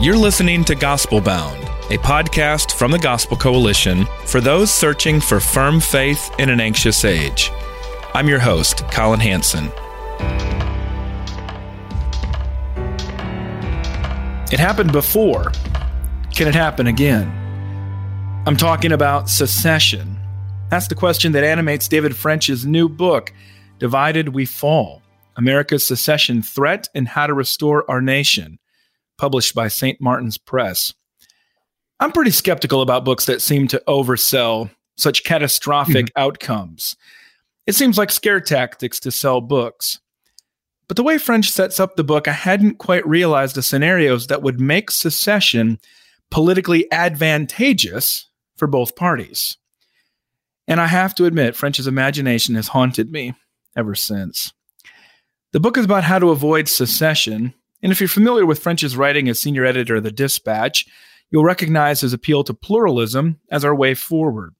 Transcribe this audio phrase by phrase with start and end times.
[0.00, 5.38] You're listening to Gospel Bound, a podcast from the Gospel Coalition for those searching for
[5.38, 7.50] firm faith in an anxious age.
[8.12, 9.66] I'm your host, Collin Hansen.
[14.52, 15.52] It happened before.
[16.34, 17.28] Can it happen again?
[18.46, 20.18] I'm talking about secession.
[20.70, 23.32] That's the question that animates David French's new book,
[23.78, 25.02] Divided We Fall
[25.36, 28.58] America's Secession Threat and How to Restore Our Nation
[29.18, 30.00] published by St.
[30.00, 30.92] Martin's Press.
[32.00, 36.22] I'm pretty skeptical about books that seem to oversell such catastrophic mm-hmm.
[36.22, 36.96] outcomes.
[37.66, 40.00] It seems like scare tactics to sell books.
[40.86, 44.42] But the way French sets up the book, I hadn't quite realized the scenarios that
[44.42, 45.78] would make secession
[46.30, 49.56] politically advantageous for both parties.
[50.68, 53.34] And I have to admit, French's imagination has haunted me
[53.76, 54.52] ever since.
[55.52, 57.54] The book is about how to avoid secession,
[57.84, 60.86] and if you're familiar with French's writing as senior editor of The Dispatch,
[61.30, 64.54] you'll recognize his appeal to pluralism as our way forward.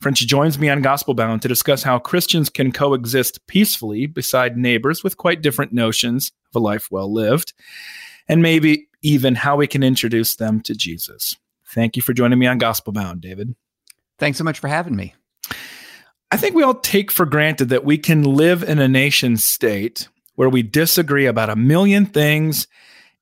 [0.00, 5.02] French joins me on Gospel Bound to discuss how Christians can coexist peacefully beside neighbors
[5.02, 7.52] with quite different notions of a life well lived,
[8.28, 11.36] and maybe even how we can introduce them to Jesus.
[11.74, 13.56] Thank you for joining me on Gospel Bound, David.
[14.20, 15.14] Thanks so much for having me.
[16.30, 20.08] I think we all take for granted that we can live in a nation state
[20.36, 22.68] where we disagree about a million things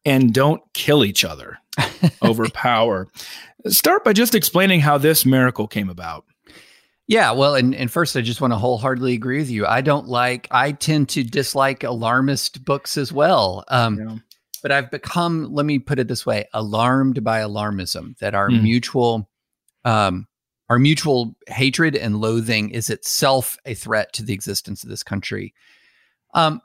[0.04, 1.58] and don't kill each other
[2.22, 3.08] over power.
[3.66, 6.26] Start by just explaining how this miracle came about.
[7.06, 9.66] Yeah, well, and, and first, I just want to wholeheartedly agree with you.
[9.66, 13.64] I don't like, I tend to dislike alarmist books as well.
[13.68, 14.16] Um, yeah.
[14.62, 18.62] But I've become, let me put it this way, alarmed by alarmism that our mm.
[18.62, 19.28] mutual,
[19.84, 20.26] um,
[20.70, 25.52] our mutual hatred and loathing is itself a threat to the existence of this country.
[26.32, 26.62] Um,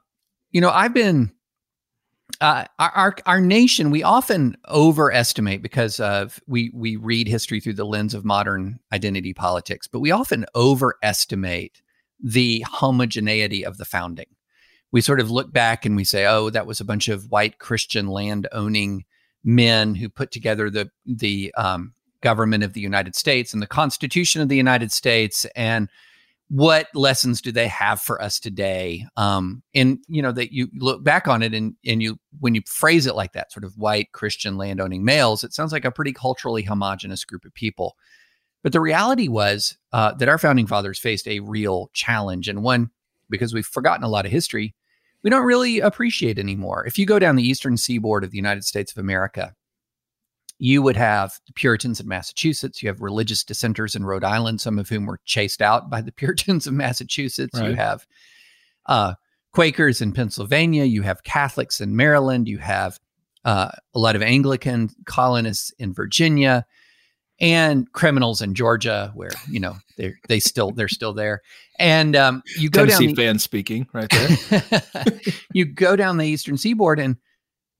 [0.52, 1.32] you know, I've been
[2.42, 7.86] uh, our, our, nation we often overestimate because of we we read history through the
[7.86, 11.82] lens of modern identity politics, but we often overestimate
[12.24, 14.28] the homogeneity of the founding.
[14.92, 17.60] We sort of look back and we say, "Oh, that was a bunch of white
[17.60, 19.06] Christian land owning
[19.44, 24.42] men who put together the the um, government of the United States and the Constitution
[24.42, 25.90] of the United States and."
[26.50, 29.06] What lessons do they have for us today?
[29.18, 32.62] Um, and you know that you look back on it and and you when you
[32.66, 36.12] phrase it like that sort of white christian landowning males it sounds like a pretty
[36.14, 37.96] culturally homogenous group of people.
[38.62, 42.90] But the reality was uh, that our founding fathers faced a real challenge and one
[43.30, 44.76] because we've forgotten a lot of history
[45.22, 46.86] we don't really appreciate anymore.
[46.86, 49.54] If you go down the eastern seaboard of the united states of america
[50.60, 52.84] you would have the Puritans in Massachusetts.
[52.84, 56.12] You have religious dissenters in Rhode Island, some of whom were chased out by the
[56.12, 57.58] Puritans of Massachusetts.
[57.58, 57.70] Right.
[57.70, 58.06] You have
[58.86, 59.14] uh,
[59.54, 60.84] Quakers in Pennsylvania.
[60.84, 62.50] You have Catholics in Maryland.
[62.50, 63.00] You have
[63.46, 66.66] uh, a lot of Anglican colonists in Virginia,
[67.40, 71.42] and criminals in Georgia, where you know they they still they're still there.
[71.78, 74.82] And um, you go Tennessee down the, fan speaking right there.
[75.54, 77.16] you go down the eastern seaboard and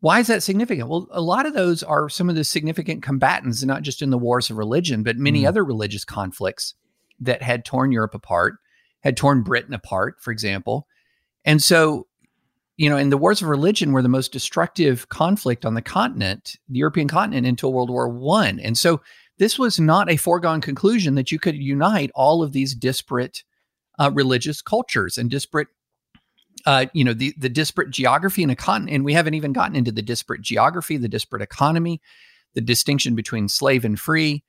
[0.02, 0.88] why is that significant?
[0.88, 4.18] Well, a lot of those are some of the significant combatants, not just in the
[4.18, 5.48] wars of religion, but many mm.
[5.48, 6.74] other religious conflicts
[7.20, 8.56] that had torn Europe apart,
[9.02, 10.88] had torn Britain apart, for example.
[11.44, 12.08] And so,
[12.78, 16.56] you know, in the wars of religion were the most destructive conflict on the continent,
[16.70, 18.60] the European continent, until World War One.
[18.60, 19.02] And so,
[19.38, 23.44] this was not a foregone conclusion that you could unite all of these disparate
[23.98, 25.70] uh, religious cultures and disparate
[26.66, 29.76] uh, you know, the the disparate geography in a continent, and we haven't even gotten
[29.76, 32.02] into the disparate geography, the disparate economy,
[32.54, 34.44] the distinction between slave and free.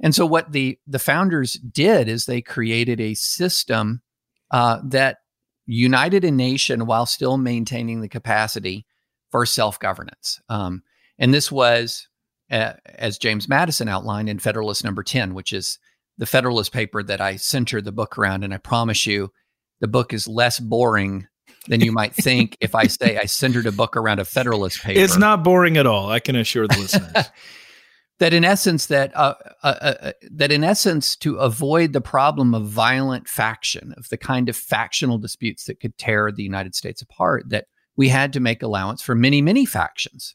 [0.00, 4.02] And so, what the the founders did is they created a system
[4.50, 5.18] uh, that
[5.66, 8.86] united a nation while still maintaining the capacity
[9.30, 10.40] for self governance.
[10.48, 10.82] Um,
[11.18, 12.08] and this was,
[12.50, 15.78] uh, as James Madison outlined in Federalist Number Ten, which is
[16.18, 18.44] the Federalist paper that I center the book around.
[18.44, 19.32] And I promise you,
[19.80, 21.26] the book is less boring
[21.68, 25.00] than you might think if I say I centered a book around a Federalist paper.
[25.00, 26.10] It's not boring at all.
[26.10, 27.30] I can assure the listeners.
[28.18, 32.54] that in essence that uh, uh, uh, uh, that in essence to avoid the problem
[32.54, 37.02] of violent faction of the kind of factional disputes that could tear the United States
[37.02, 40.34] apart that we had to make allowance for many, many factions.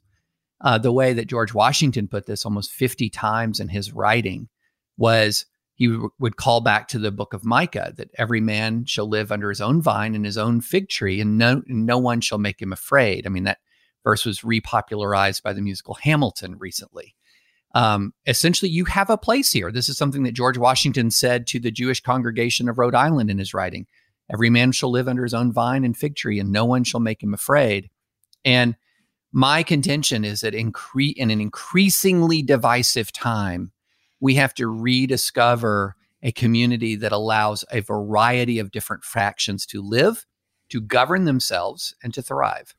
[0.61, 4.49] Uh, the way that George Washington put this almost 50 times in his writing
[4.97, 5.45] was
[5.79, 9.31] he w- would call back to the book of Micah that every man shall live
[9.31, 12.61] under his own vine and his own fig tree, and no, no one shall make
[12.61, 13.25] him afraid.
[13.25, 13.59] I mean, that
[14.03, 17.15] verse was repopularized by the musical Hamilton recently.
[17.73, 19.71] Um, essentially, you have a place here.
[19.71, 23.37] This is something that George Washington said to the Jewish congregation of Rhode Island in
[23.37, 23.87] his writing.
[24.29, 26.99] Every man shall live under his own vine and fig tree, and no one shall
[26.99, 27.89] make him afraid.
[28.43, 28.75] And
[29.31, 33.71] my contention is that incre- in an increasingly divisive time,
[34.19, 40.25] we have to rediscover a community that allows a variety of different factions to live,
[40.69, 42.75] to govern themselves, and to thrive.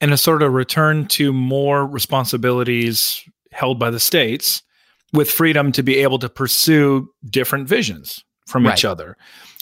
[0.00, 3.22] And a sort of return to more responsibilities
[3.52, 4.62] held by the states
[5.12, 8.76] with freedom to be able to pursue different visions from right.
[8.76, 9.16] each other.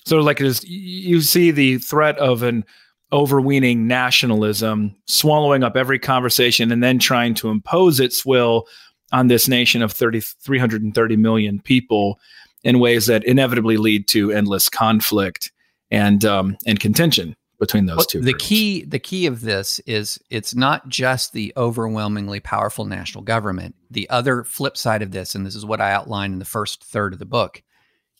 [0.04, 2.64] So, like, it is, you see the threat of an
[3.12, 8.66] overweening nationalism swallowing up every conversation and then trying to impose its will
[9.12, 12.18] on this nation of 30, 330 million people
[12.64, 15.52] in ways that inevitably lead to endless conflict
[15.90, 18.20] and um, and contention between those two.
[18.20, 18.46] The groups.
[18.46, 23.74] key the key of this is it's not just the overwhelmingly powerful national government.
[23.90, 26.82] The other flip side of this, and this is what I outline in the first
[26.82, 27.62] third of the book,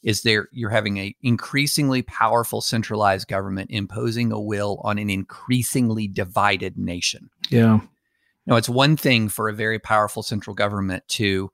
[0.03, 6.09] is there you're having a increasingly powerful centralized government imposing a will on an increasingly
[6.09, 7.31] divided nation.
[7.50, 7.81] Yeah.
[8.47, 11.50] Now, it's one thing for a very powerful central government to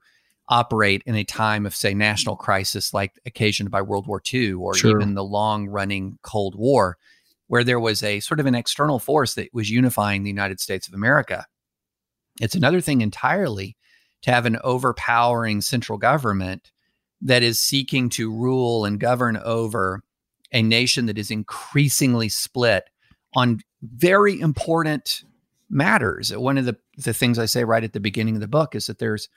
[0.49, 4.75] operate in a time of, say, national crisis like occasioned by World War II or
[4.75, 4.99] sure.
[4.99, 6.97] even the long running Cold War,
[7.49, 10.89] where there was a sort of an external force that was unifying the United States
[10.89, 11.47] of America.
[12.41, 13.77] It's another thing entirely
[14.23, 16.71] to have an overpowering central government
[17.21, 20.03] that is seeking to rule and govern over
[20.53, 22.85] a nation that is increasingly split
[23.35, 25.25] on very important
[25.71, 26.35] matters.
[26.37, 28.87] One of the, the things I say right at the beginning of the book is
[28.87, 29.29] that there's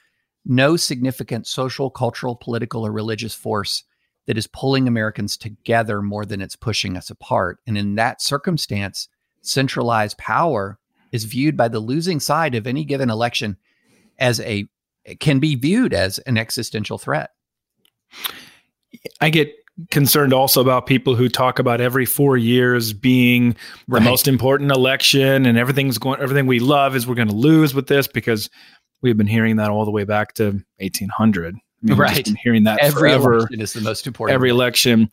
[0.46, 3.84] no significant social, cultural, political, or religious force
[4.28, 7.60] that is pulling Americans together more than it's pushing us apart.
[7.68, 9.08] And in that circumstance,
[9.42, 10.80] centralized power
[11.12, 13.58] is viewed by the losing side of any given election
[14.18, 14.68] as a
[15.20, 17.32] can be viewed as an existential threat.
[19.20, 19.52] I get
[19.90, 23.56] concerned also about people who talk about every four years being
[23.88, 24.00] right.
[24.00, 27.74] the most important election and everything's going everything we love is we're going to lose
[27.74, 28.50] with this because
[29.02, 32.80] we've been hearing that all the way back to 1800 I mean, right hearing that
[32.80, 33.34] every forever.
[33.38, 35.10] election is the most important every election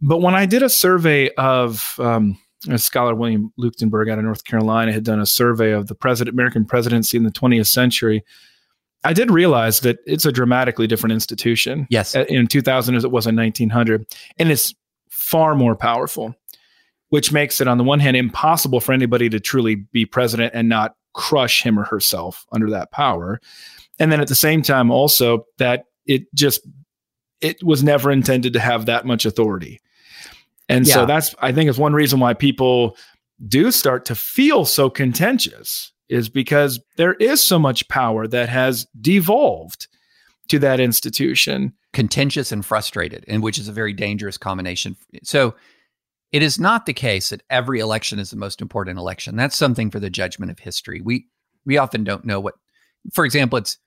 [0.00, 2.38] but when i did a survey of um,
[2.70, 6.34] a scholar william leuchtenburg out of north carolina had done a survey of the president
[6.34, 8.24] american presidency in the 20th century
[9.06, 11.86] I did realize that it's a dramatically different institution.
[11.90, 12.16] Yes.
[12.16, 14.04] In 2000 as it was in 1900.
[14.36, 14.74] And it's
[15.08, 16.34] far more powerful,
[17.10, 20.68] which makes it, on the one hand, impossible for anybody to truly be president and
[20.68, 23.40] not crush him or herself under that power.
[24.00, 26.66] And then at the same time, also that it just,
[27.40, 29.80] it was never intended to have that much authority.
[30.68, 30.94] And yeah.
[30.94, 32.96] so that's, I think, is one reason why people
[33.46, 38.86] do start to feel so contentious is because there is so much power that has
[39.00, 39.88] devolved
[40.48, 41.72] to that institution.
[41.92, 44.96] Contentious and frustrated, and which is a very dangerous combination.
[45.22, 45.54] So
[46.30, 49.36] it is not the case that every election is the most important election.
[49.36, 51.00] That's something for the judgment of history.
[51.00, 51.26] We
[51.64, 52.54] we often don't know what
[53.12, 53.78] for example, it's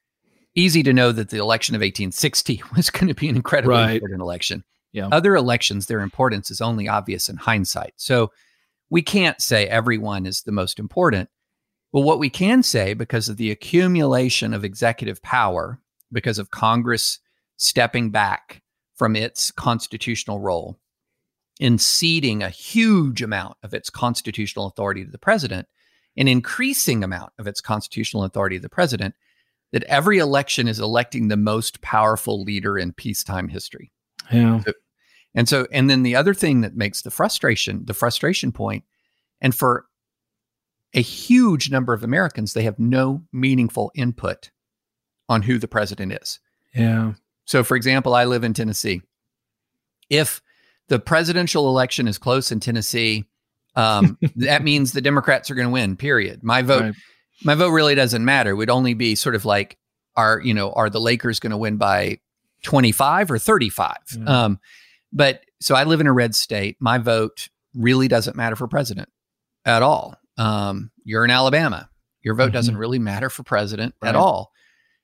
[0.55, 3.93] easy to know that the election of 1860 was going to be an incredibly right.
[3.93, 4.63] important election.
[4.91, 5.09] Yeah.
[5.11, 7.93] Other elections, their importance is only obvious in hindsight.
[7.97, 8.31] So
[8.89, 11.29] we can't say everyone is the most important.
[11.91, 15.79] Well, what we can say, because of the accumulation of executive power,
[16.11, 17.19] because of Congress
[17.57, 18.61] stepping back
[18.95, 20.79] from its constitutional role
[21.59, 25.67] in ceding a huge amount of its constitutional authority to the president,
[26.15, 29.15] an increasing amount of its constitutional authority to the president,
[29.71, 33.91] that every election is electing the most powerful leader in peacetime history.
[34.31, 34.61] Yeah.
[34.61, 34.73] So,
[35.35, 38.83] and so, and then the other thing that makes the frustration, the frustration point,
[39.41, 39.85] and for
[40.93, 44.51] a huge number of Americans, they have no meaningful input
[45.27, 46.39] on who the president is.
[46.73, 47.13] Yeah.
[47.45, 49.01] So, for example, I live in Tennessee.
[50.09, 50.41] If
[50.87, 53.25] the presidential election is close in Tennessee,
[53.75, 55.95] um, that means the Democrats are going to win.
[55.95, 56.43] Period.
[56.43, 56.93] My vote, right.
[57.43, 58.51] my vote really doesn't matter.
[58.51, 59.77] It would only be sort of like,
[60.15, 62.19] are you know, are the Lakers going to win by
[62.63, 64.03] twenty five or thirty five?
[64.13, 64.27] Mm.
[64.27, 64.59] Um,
[65.13, 66.77] but so I live in a red state.
[66.79, 69.09] My vote really doesn't matter for president
[69.65, 70.15] at all.
[70.39, 71.89] Um, you're in Alabama.
[72.21, 72.53] Your vote mm-hmm.
[72.53, 74.09] doesn't really matter for president right.
[74.09, 74.51] at all.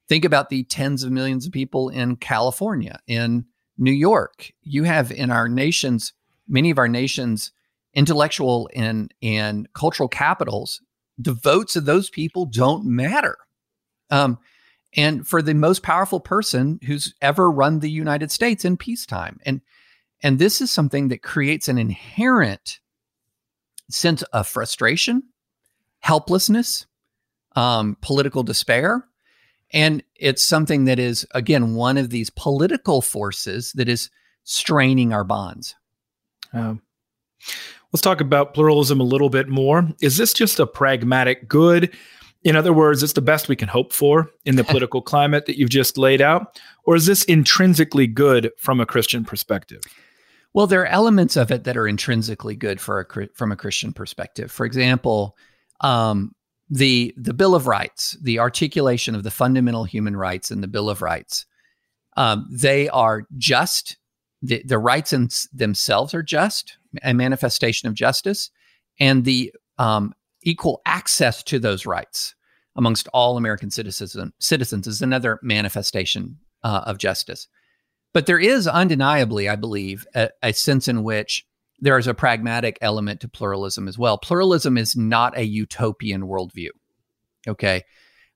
[0.07, 3.45] Think about the tens of millions of people in California, in
[3.77, 4.51] New York.
[4.61, 6.13] You have in our nation's,
[6.47, 7.51] many of our nation's
[7.93, 10.81] intellectual and and cultural capitals,
[11.17, 13.37] the votes of those people don't matter.
[14.09, 14.37] Um,
[14.95, 19.61] and for the most powerful person who's ever run the United States in peacetime, and
[20.21, 22.79] and this is something that creates an inherent
[23.89, 25.23] sense of frustration,
[25.99, 26.85] helplessness,
[27.55, 29.05] um, political despair.
[29.73, 34.09] And it's something that is, again, one of these political forces that is
[34.43, 35.75] straining our bonds.
[36.53, 36.81] Um,
[37.91, 39.89] let's talk about pluralism a little bit more.
[40.01, 41.93] Is this just a pragmatic good?
[42.43, 45.57] In other words, it's the best we can hope for in the political climate that
[45.57, 46.59] you've just laid out?
[46.83, 49.81] Or is this intrinsically good from a Christian perspective?
[50.55, 53.91] Well, there are elements of it that are intrinsically good for a from a Christian
[53.91, 54.49] perspective.
[54.49, 55.35] For example,
[55.81, 56.33] um,
[56.69, 60.89] the the Bill of Rights, the articulation of the fundamental human rights in the Bill
[60.89, 61.45] of Rights,
[62.15, 63.97] um, they are just.
[64.41, 68.51] The, the rights in themselves are just, a manifestation of justice,
[68.99, 72.35] and the um, equal access to those rights
[72.77, 77.49] amongst all American citizens citizens is another manifestation uh, of justice.
[78.15, 81.45] But there is undeniably, I believe, a, a sense in which
[81.81, 84.17] there is a pragmatic element to pluralism as well.
[84.17, 86.69] Pluralism is not a utopian worldview.
[87.45, 87.83] Okay.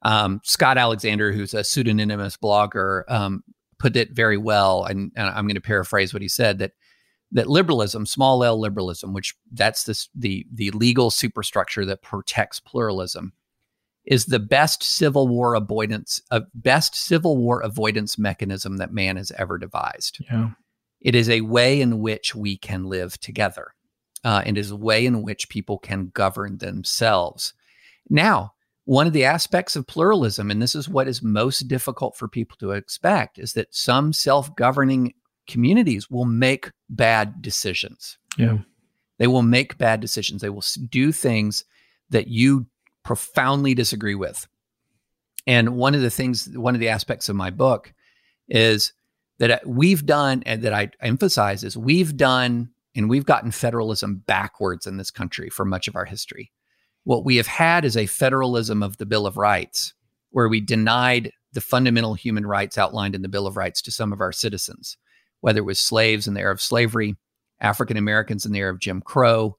[0.01, 3.41] Um, Scott Alexander, who's a pseudonymous blogger, um,
[3.77, 6.73] put it very well, and, and I'm going to paraphrase what he said that
[7.31, 13.31] that liberalism, small L liberalism, which that's this, the the legal superstructure that protects pluralism,
[14.09, 19.31] is the best civil war avoidance, uh, best civil war avoidance mechanism that man has
[19.37, 20.17] ever devised.
[20.29, 20.49] Yeah.
[20.99, 23.75] It is a way in which we can live together.
[24.23, 27.53] Uh, it is a way in which people can govern themselves.
[28.09, 28.53] Now,
[28.85, 32.57] one of the aspects of pluralism, and this is what is most difficult for people
[32.59, 35.13] to expect, is that some self governing
[35.47, 38.17] communities will make bad decisions.
[38.37, 38.57] Yeah.
[39.19, 40.41] They will make bad decisions.
[40.41, 41.63] They will do things
[42.09, 42.65] that you
[43.03, 44.47] profoundly disagree with.
[45.47, 47.93] And one of the things, one of the aspects of my book
[48.47, 48.93] is
[49.39, 54.23] that uh, we've done, and that I emphasize is we've done, and we've gotten federalism
[54.27, 56.51] backwards in this country for much of our history.
[57.03, 59.93] What we have had is a federalism of the Bill of Rights,
[60.31, 64.13] where we denied the fundamental human rights outlined in the Bill of Rights to some
[64.13, 64.97] of our citizens,
[65.41, 67.15] whether it was slaves in the era of slavery,
[67.59, 69.57] African Americans in the era of Jim Crow,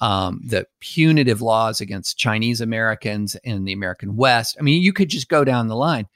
[0.00, 4.56] um, the punitive laws against Chinese Americans in the American West.
[4.58, 6.06] I mean, you could just go down the line.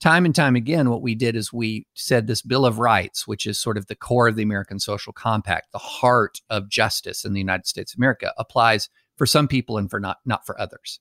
[0.00, 3.46] Time and time again, what we did is we said this Bill of Rights, which
[3.46, 7.32] is sort of the core of the American Social Compact, the heart of justice in
[7.32, 10.98] the United States of America, applies for some people and for not not for others.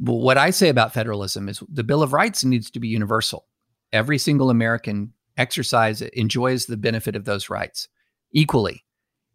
[0.00, 3.46] But what I say about federalism is the Bill of Rights needs to be universal.
[3.92, 7.88] Every single American exercise enjoys the benefit of those rights
[8.32, 8.84] equally.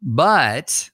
[0.02, 0.90] But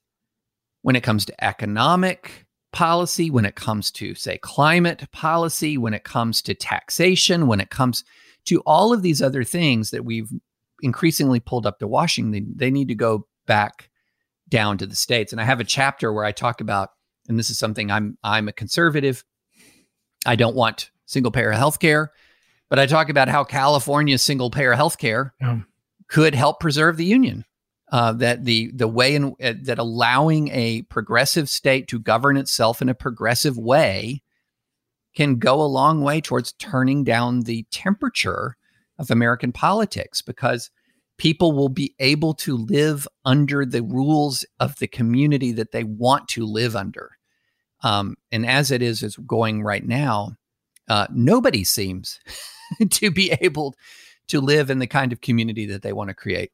[0.86, 6.04] when it comes to economic policy, when it comes to, say, climate policy, when it
[6.04, 8.04] comes to taxation, when it comes
[8.46, 10.30] to all of these other things that we've
[10.84, 13.90] increasingly pulled up to Washington, they need to go back
[14.48, 15.32] down to the states.
[15.32, 16.92] And I have a chapter where I talk about,
[17.28, 19.24] and this is something I'm I'm a conservative.
[20.24, 22.12] I don't want single payer health care,
[22.70, 25.62] but I talk about how California's single payer health care yeah.
[26.10, 27.44] could help preserve the union
[27.96, 32.82] uh, that the the way in uh, that allowing a progressive state to govern itself
[32.82, 34.22] in a progressive way
[35.16, 38.58] can go a long way towards turning down the temperature
[39.00, 40.72] of American politics because
[41.18, 46.28] people will be able to live under the rules of the community that they want
[46.28, 47.12] to live under.
[47.82, 50.36] Um, and as it is is going right now,
[50.90, 52.20] uh, nobody seems
[52.90, 53.74] to be able
[54.28, 56.52] to live in the kind of community that they want to create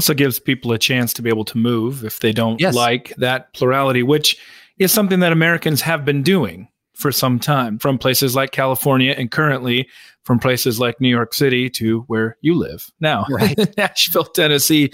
[0.00, 2.74] also gives people a chance to be able to move if they don't yes.
[2.74, 4.34] like that plurality, which
[4.78, 9.30] is something that Americans have been doing for some time from places like California and
[9.30, 9.86] currently
[10.22, 13.76] from places like New York City to where you live now, right.
[13.76, 14.90] Nashville, Tennessee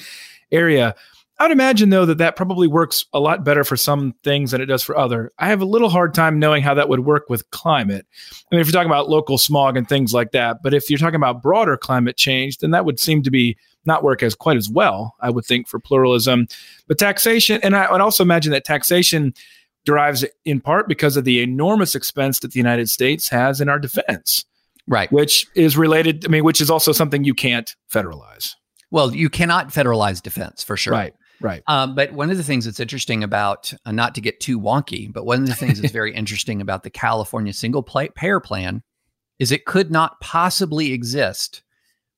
[0.51, 0.93] area.
[1.39, 4.61] I would imagine though that that probably works a lot better for some things than
[4.61, 5.31] it does for other.
[5.39, 8.07] I have a little hard time knowing how that would work with climate.
[8.51, 10.99] I mean, if you're talking about local smog and things like that, but if you're
[10.99, 14.57] talking about broader climate change, then that would seem to be not work as quite
[14.57, 16.49] as well, I would think, for pluralism.
[16.87, 19.35] But taxation, and I would also imagine that taxation
[19.85, 23.79] derives in part because of the enormous expense that the United States has in our
[23.79, 24.45] defense.
[24.89, 25.11] Right.
[25.11, 28.55] Which is related, I mean, which is also something you can't federalize.
[28.91, 30.93] Well, you cannot federalize defense for sure.
[30.93, 31.15] Right.
[31.41, 31.63] Right.
[31.67, 35.13] Um, but one of the things that's interesting about, uh, not to get too wonky,
[35.13, 38.83] but one of the things that's very interesting about the California single payer plan
[39.39, 41.63] is it could not possibly exist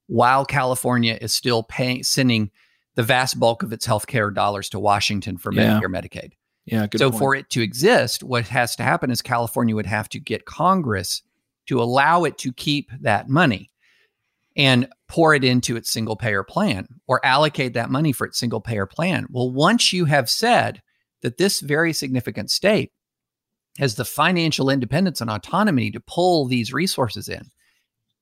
[0.09, 2.51] while California is still paying, sending
[2.97, 5.79] the vast bulk of its healthcare dollars to Washington for Yeah.
[5.81, 6.33] Medicare, Medicaid.
[6.67, 7.19] Yeah, good so point.
[7.19, 11.23] for it to exist, what has to happen is California would have to get Congress
[11.67, 13.71] to allow it to keep that money
[14.57, 18.61] and pour it into its single payer plan or allocate that money for its single
[18.61, 19.27] payer plan.
[19.31, 20.83] Well, once you have said
[21.23, 22.93] that this very significant state
[23.79, 27.51] has the financial independence and autonomy to pull these resources in,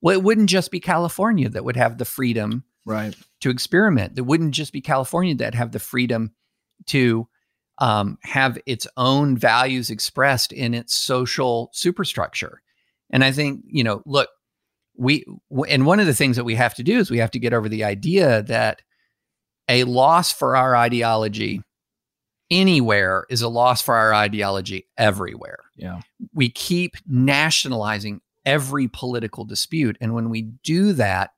[0.01, 3.15] well, it wouldn't just be California that would have the freedom right.
[3.41, 4.19] to experiment.
[4.19, 6.33] It wouldn't just be California that have the freedom
[6.87, 7.29] to
[7.79, 12.63] um, have its own values expressed in its social superstructure.
[13.11, 14.29] And I think, you know, look,
[14.97, 17.31] we, w- and one of the things that we have to do is we have
[17.33, 18.83] to get over the idea that
[19.69, 21.63] a loss for our ideology
[22.51, 26.01] anywhere is a loss for our ideology everywhere Yeah.
[26.33, 31.31] we keep nationalizing every political dispute and when we do that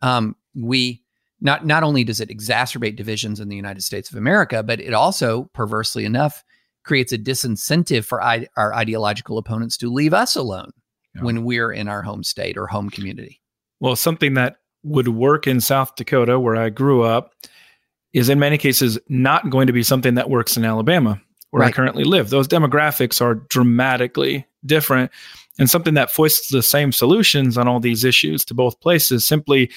[0.00, 1.02] um, we
[1.40, 4.94] not not only does it exacerbate divisions in the united states of america but it
[4.94, 6.44] also perversely enough
[6.84, 10.70] creates a disincentive for I- our ideological opponents to leave us alone
[11.14, 11.22] Yeah.
[11.22, 13.40] when we're in our home state or home community
[13.80, 17.34] Well, something that would work in South Dakota, where I grew up,
[18.12, 21.70] is in many cases not going to be something that works in Alabama, where I
[21.70, 22.30] currently live.
[22.30, 25.10] Those demographics are dramatically different.
[25.58, 29.70] And something that foists the same solutions on all these issues to both places simply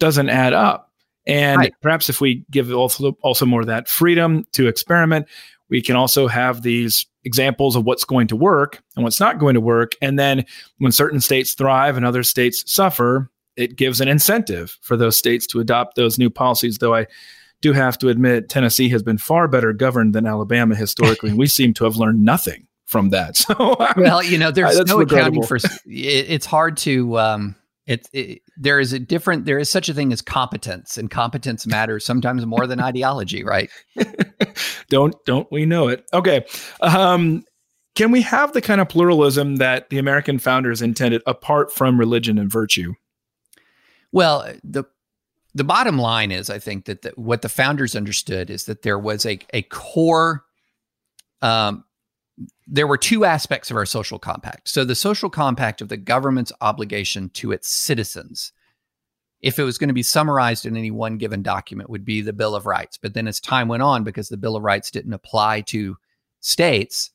[0.00, 0.90] doesn't add up.
[1.26, 1.74] And Right.
[1.80, 5.26] perhaps if we give also, also more of that freedom to experiment,
[5.70, 9.54] we can also have these examples of what's going to work and what's not going
[9.54, 9.92] to work.
[10.02, 10.44] And then
[10.78, 15.46] when certain states thrive and other states suffer, it gives an incentive for those states
[15.48, 16.78] to adopt those new policies.
[16.78, 17.06] Though I
[17.62, 21.46] do have to admit, Tennessee has been far better governed than Alabama historically, and we
[21.58, 23.36] seem to have learned nothing from that.
[23.44, 28.42] So, well you know there's no accounting for it, it's hard to um it, it
[28.56, 32.46] there is a different there is such a thing as competence and competence matters sometimes
[32.46, 33.70] more than ideology right
[34.88, 36.04] don't don't we know it?
[36.12, 36.44] Okay,
[36.80, 37.44] um,
[37.94, 42.38] can we have the kind of pluralism that the American founders intended, apart from religion
[42.38, 42.94] and virtue?
[44.12, 44.84] Well, the
[45.54, 48.98] the bottom line is, I think that the, what the founders understood is that there
[48.98, 50.44] was a a core.
[51.42, 51.84] Um,
[52.66, 54.68] there were two aspects of our social compact.
[54.68, 58.52] So the social compact of the government's obligation to its citizens,
[59.40, 62.32] if it was going to be summarized in any one given document, would be the
[62.32, 62.98] Bill of Rights.
[62.98, 65.96] But then as time went on, because the Bill of Rights didn't apply to
[66.40, 67.10] states,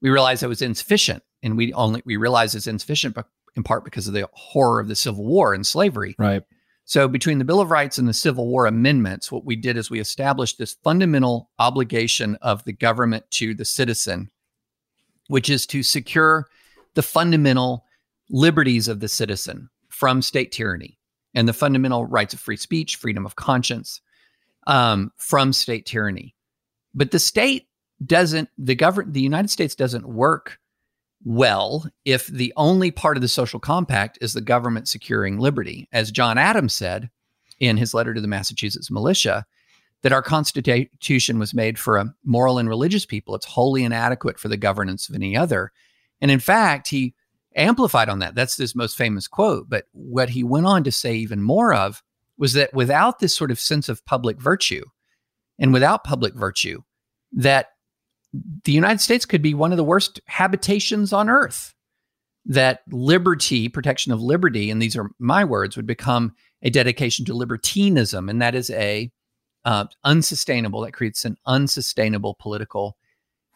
[0.00, 3.84] we realized it was insufficient, and we only we realized it's insufficient, but in part
[3.84, 6.14] because of the horror of the Civil War and slavery.
[6.18, 6.42] Right.
[6.84, 9.90] So, between the Bill of Rights and the Civil War amendments, what we did is
[9.90, 14.30] we established this fundamental obligation of the government to the citizen,
[15.30, 16.48] which is to secure
[16.94, 17.84] the fundamental
[18.30, 20.98] liberties of the citizen from state tyranny
[21.34, 24.00] and the fundamental rights of free speech, freedom of conscience
[24.66, 26.34] um, from state tyranny.
[26.94, 27.68] But the state
[28.04, 30.58] doesn't, the government, the United States doesn't work
[31.22, 35.88] well if the only part of the social compact is the government securing liberty.
[35.92, 37.08] As John Adams said
[37.60, 39.46] in his letter to the Massachusetts militia,
[40.02, 43.34] that our Constitution was made for a moral and religious people.
[43.34, 45.72] It's wholly inadequate for the governance of any other.
[46.20, 47.14] And in fact, he
[47.54, 48.34] amplified on that.
[48.34, 49.68] That's his most famous quote.
[49.68, 52.02] But what he went on to say even more of
[52.38, 54.84] was that without this sort of sense of public virtue
[55.58, 56.82] and without public virtue,
[57.32, 57.68] that
[58.64, 61.74] the United States could be one of the worst habitations on earth.
[62.46, 67.34] That liberty, protection of liberty, and these are my words, would become a dedication to
[67.34, 69.10] libertinism, and that is a
[69.64, 70.80] uh, unsustainable.
[70.82, 72.96] That creates an unsustainable political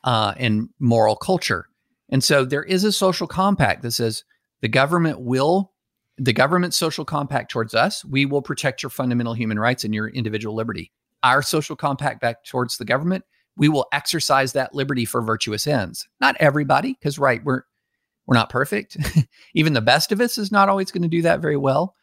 [0.04, 1.68] uh, and moral culture.
[2.10, 4.24] And so there is a social compact that says
[4.60, 5.72] the government will,
[6.16, 10.08] the government's social compact towards us, we will protect your fundamental human rights and your
[10.08, 10.92] individual liberty.
[11.22, 13.24] Our social compact back towards the government,
[13.56, 16.06] we will exercise that liberty for virtuous ends.
[16.20, 17.62] Not everybody, because right, we're
[18.26, 18.96] we're not perfect.
[19.54, 21.94] Even the best of us is not always going to do that very well.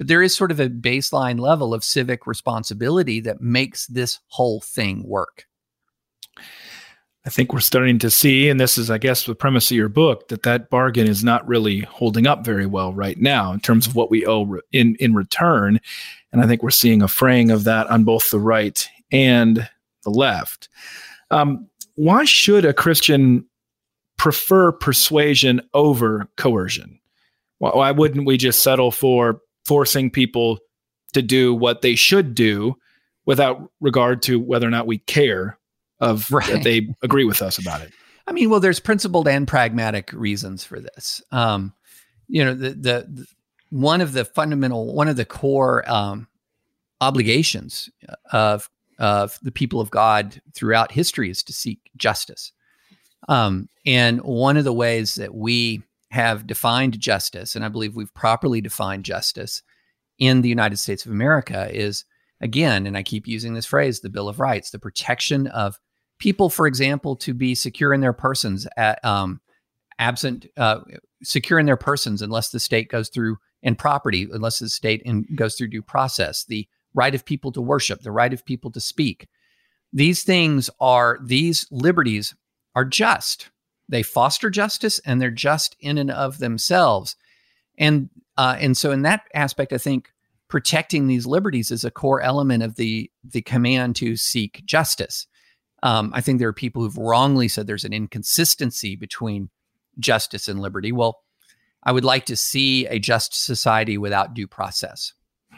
[0.00, 4.62] But there is sort of a baseline level of civic responsibility that makes this whole
[4.62, 5.46] thing work.
[7.26, 9.90] I think we're starting to see, and this is, I guess, the premise of your
[9.90, 13.86] book, that that bargain is not really holding up very well right now in terms
[13.86, 15.78] of what we owe re- in in return.
[16.32, 19.68] And I think we're seeing a fraying of that on both the right and
[20.04, 20.70] the left.
[21.30, 23.44] Um, why should a Christian
[24.16, 26.98] prefer persuasion over coercion?
[27.58, 30.58] Why, why wouldn't we just settle for forcing people
[31.12, 32.74] to do what they should do
[33.24, 35.56] without regard to whether or not we care
[36.00, 36.44] of Right.
[36.48, 37.92] that they agree with us about it?
[38.26, 41.22] I mean, well, there's principled and pragmatic reasons for this.
[41.30, 41.72] Um,
[42.26, 43.26] you know, the, the the
[43.70, 46.26] one of the fundamental, one of the core um,
[47.00, 47.88] obligations
[48.32, 52.50] of of the people of God throughout history is to seek justice.
[53.28, 58.14] Um, and one of the ways that we have defined justice, and I believe we've
[58.14, 59.62] properly defined justice
[60.18, 62.04] in the United States of America, is
[62.40, 65.78] again, and I keep using this phrase, the Bill of Rights, the protection of
[66.18, 69.40] people, for example, to be secure in their persons, at, um,
[69.98, 70.80] absent, uh,
[71.22, 75.26] secure in their persons, unless the state goes through and property, unless the state in,
[75.34, 76.44] goes through due process.
[76.44, 79.28] The right of people to worship, the right of people to speak.
[79.92, 82.34] These things are, these liberties
[82.74, 83.50] are just.
[83.90, 87.16] They foster justice and they're just in and of themselves.
[87.76, 90.12] And, uh, and so, in that aspect, I think
[90.48, 95.26] protecting these liberties is a core element of the, the command to seek justice.
[95.82, 99.50] Um, I think there are people who've wrongly said there's an inconsistency between
[99.98, 100.92] justice and liberty.
[100.92, 101.22] Well,
[101.82, 105.14] I would like to see a just society without due process.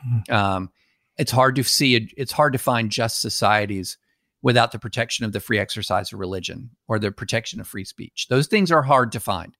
[0.06, 0.32] Mm-hmm.
[0.32, 0.70] Um,
[1.18, 3.98] it's hard to see it, it's hard to find just societies
[4.42, 8.26] without the protection of the free exercise of religion or the protection of free speech.
[8.28, 9.56] Those things are hard to find.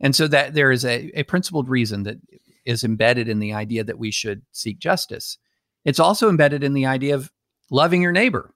[0.00, 2.18] And so that there is a, a principled reason that
[2.64, 5.38] is embedded in the idea that we should seek justice.
[5.84, 7.30] It's also embedded in the idea of
[7.70, 8.54] loving your neighbor.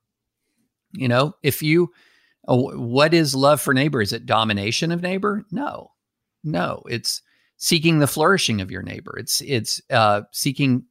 [0.92, 1.92] You know if you
[2.46, 4.00] oh, what is love for neighbor?
[4.00, 5.44] Is it domination of neighbor?
[5.50, 5.90] No.
[6.44, 6.82] No.
[6.88, 7.22] It's
[7.56, 9.16] seeking the flourishing of your neighbor.
[9.18, 10.84] It's it's uh, seeking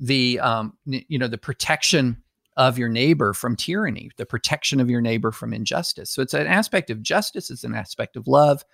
[0.00, 2.22] the um, you know the protection
[2.58, 6.10] of your neighbor from tyranny, the protection of your neighbor from injustice.
[6.10, 8.64] So it's an aspect of justice, it's an aspect of love.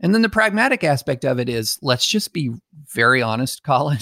[0.00, 2.52] And then the pragmatic aspect of it is let's just be
[2.94, 3.98] very honest, Collin.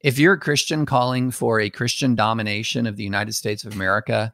[0.00, 4.32] If you're a Christian calling for a Christian domination of the United States of America,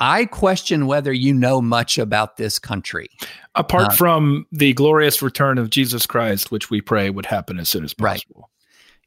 [0.00, 3.10] I question whether you know much about this country.
[3.54, 7.68] Apart uh, from the glorious return of Jesus Christ, which we pray would happen as
[7.68, 8.40] soon as possible.
[8.40, 8.48] Right.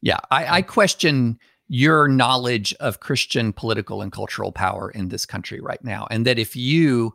[0.00, 5.60] Yeah, I, I question your knowledge of Christian political and cultural power in this country
[5.60, 6.06] right now.
[6.10, 7.14] And that if you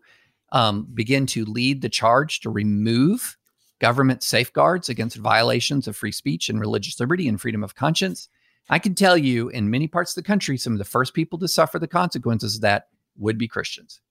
[0.51, 3.37] um, begin to lead the charge to remove
[3.79, 8.27] government safeguards against violations of free speech and religious liberty and freedom of conscience,
[8.69, 11.39] I can tell you in many parts of the country, some of the first people
[11.39, 12.87] to suffer the consequences of that
[13.17, 14.01] would be Christians.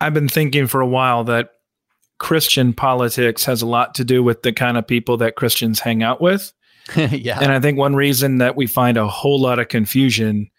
[0.00, 1.50] I've been thinking for a while that
[2.18, 6.02] Christian politics has a lot to do with the kind of people that Christians hang
[6.02, 6.52] out with.
[6.96, 7.38] yeah.
[7.40, 10.50] And I think one reason that we find a whole lot of confusion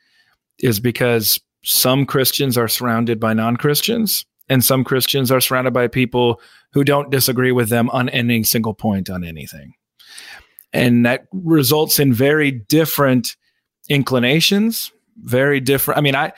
[0.60, 5.88] is because some Christians are surrounded by non Christians, and some Christians are surrounded by
[5.88, 6.42] people
[6.74, 9.74] who don't disagree with them on any single point on anything.
[10.74, 13.36] And that results in very different
[13.90, 15.98] inclinations, very different.
[15.98, 16.34] I mean, I,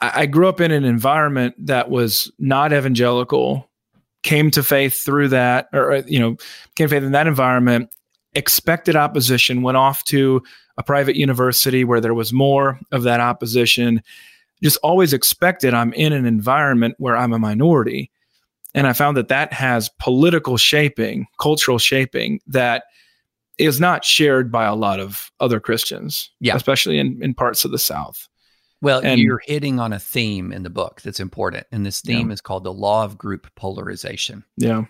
[0.00, 3.70] I grew up in an environment that was not evangelical,
[4.22, 6.36] came to faith through that, or, you know,
[6.76, 7.90] came to faith in that environment
[8.34, 10.42] expected opposition, went off to
[10.78, 14.02] a private university where there was more of that opposition.
[14.62, 18.10] Just always expected I'm in an environment where I'm a minority.
[18.74, 22.84] And I found that that has political shaping, cultural shaping that
[23.58, 26.56] is not shared by a lot of other Christians, yeah.
[26.56, 28.28] especially in, in parts of the South.
[28.80, 31.66] Well, and, you're hitting on a theme in the book that's important.
[31.70, 32.34] And this theme yeah.
[32.34, 34.42] is called the law of group polarization.
[34.56, 34.84] Yeah.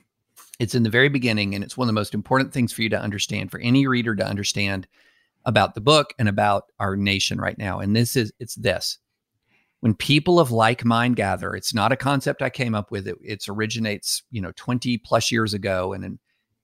[0.59, 2.89] It's in the very beginning, and it's one of the most important things for you
[2.91, 4.87] to understand, for any reader to understand
[5.45, 7.81] about the book and about our nation right now.
[7.81, 8.99] And this is it's this.
[9.81, 13.09] When people of like mind gather, it's not a concept I came up with.
[13.09, 16.19] It it originates, you know, 20 plus years ago in an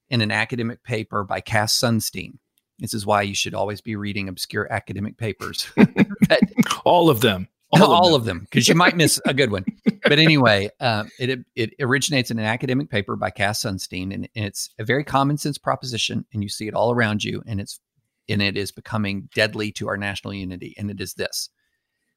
[0.09, 2.37] in an academic paper by Cass Sunstein.
[2.79, 5.69] This is why you should always be reading obscure academic papers.
[6.85, 9.65] All of them all, of them because you might miss a good one.
[10.03, 14.45] But anyway, uh, it it originates in an academic paper by Cass Sunstein, and, and,
[14.45, 17.79] it's a very common sense proposition, and you see it all around you, and it's
[18.27, 20.73] and it is becoming deadly to our national unity.
[20.77, 21.49] And it is this: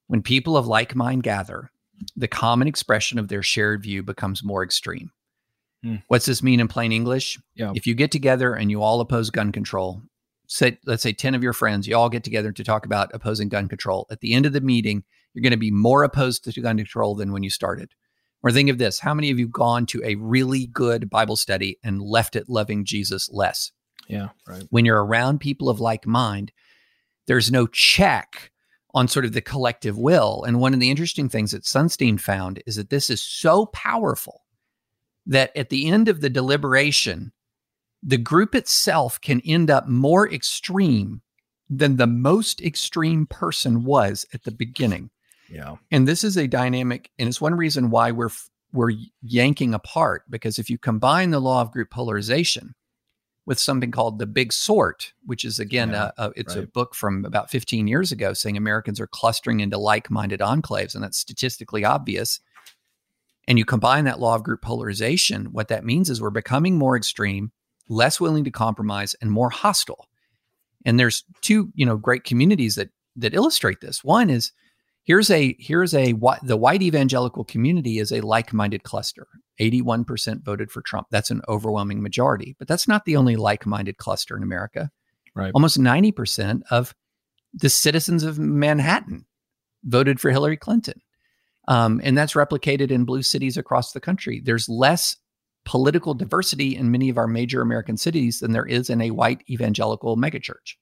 [0.06, 1.70] when people of like mind gather,
[2.16, 5.10] the common expression of their shared view becomes more extreme.
[5.82, 5.96] Hmm.
[6.08, 7.38] What's this mean in plain English?
[7.54, 7.72] Yeah.
[7.74, 10.02] If you get together and you all oppose gun control,
[10.46, 13.48] say let's say 10 of your friends, you all get together to talk about opposing
[13.48, 14.06] gun control.
[14.10, 15.04] At the end of the meeting,
[15.34, 17.94] you're going to be more opposed to gun control than when you started.
[18.42, 21.78] Or think of this how many of you gone to a really good Bible study
[21.82, 23.70] and left it loving Jesus less?
[24.08, 24.64] Yeah, right.
[24.70, 26.52] When you're around people of like mind,
[27.26, 28.50] there's no check
[28.94, 30.44] on sort of the collective will.
[30.44, 34.42] And one of the interesting things that Sunstein found is that this is so powerful
[35.24, 37.32] that at the end of the deliberation,
[38.02, 41.22] the group itself can end up more extreme
[41.70, 45.10] than the most extreme person was at the beginning.
[45.52, 45.76] Yeah.
[45.90, 48.30] And this is a dynamic, and it's one reason why we're
[48.72, 52.74] we're yanking apart because if you combine the law of group polarization
[53.44, 56.56] with something called the Big Sort, which is again, yeah, uh, uh, a, a, it's
[56.56, 56.64] right.
[56.64, 61.04] a book from about 15 years ago saying Americans are clustering into like-minded enclaves, and
[61.04, 62.40] that's statistically obvious.
[63.46, 66.96] And you combine that law of group polarization, what that means is we're becoming more
[66.96, 67.50] extreme,
[67.88, 70.08] less willing to compromise, and more hostile.
[70.84, 74.02] And there's two, you know, great communities that that illustrate this.
[74.02, 74.52] One is
[75.04, 79.26] here's a here's a the white evangelical community is a like-minded cluster.
[79.60, 81.08] 81% voted for trump.
[81.10, 84.90] That's an overwhelming majority but that's not the only like-minded cluster in america.
[85.34, 85.52] Right.
[85.54, 86.94] Almost 90% of
[87.54, 89.26] the citizens of manhattan
[89.84, 91.00] voted for hillary clinton.
[91.68, 94.40] Um, and that's replicated in blue cities across the country.
[94.44, 95.16] There's less
[95.64, 99.44] political diversity in many of our major american cities than there is in a white
[99.48, 100.74] evangelical megachurch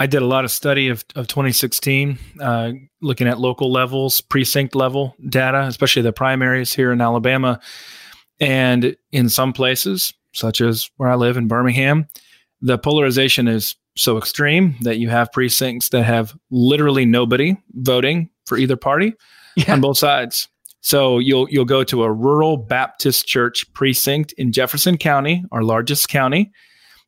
[0.00, 4.74] I did a lot of study of, of 2016, uh, looking at local levels, precinct
[4.74, 7.60] level data, especially the primaries here in Alabama.
[8.40, 12.06] And in some places, such as where I live in Birmingham,
[12.62, 18.56] the polarization is so extreme that you have precincts that have literally nobody voting for
[18.56, 19.12] either party
[19.56, 19.70] yeah.
[19.74, 20.48] on both sides.
[20.80, 26.08] So you'll you'll go to a rural Baptist church precinct in Jefferson County, our largest
[26.08, 26.50] county,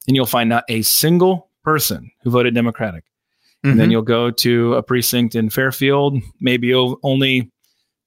[0.07, 3.05] and you'll find not a single person who voted Democratic.
[3.05, 3.71] Mm-hmm.
[3.71, 3.93] And then mm-hmm.
[3.93, 7.51] you'll go to a precinct in Fairfield, maybe only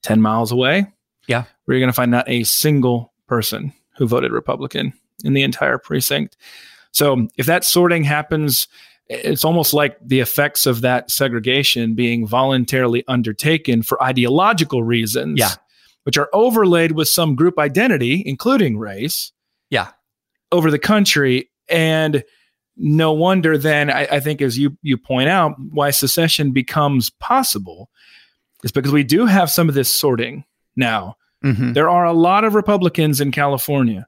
[0.04, 0.88] 10 miles away.
[1.28, 1.46] Yeah.
[1.66, 5.78] Where you're going to find not a single person who voted Republican in the entire
[5.78, 6.38] precinct.
[6.92, 8.68] So if that sorting happens,
[9.08, 15.40] it's almost like the effects of that segregation being voluntarily undertaken for ideological reasons.
[15.40, 15.52] Yeah.
[16.04, 19.32] Which are overlaid with some group identity, including race.
[19.72, 19.90] Yeah.
[20.52, 21.50] Over the country.
[21.68, 22.24] And
[22.78, 27.90] no wonder then I, I, think as you you point out why secession becomes possible
[28.64, 30.44] is because we do have some of this sorting
[30.76, 31.74] now mm-hmm.
[31.74, 34.08] there are a lot of republicans in california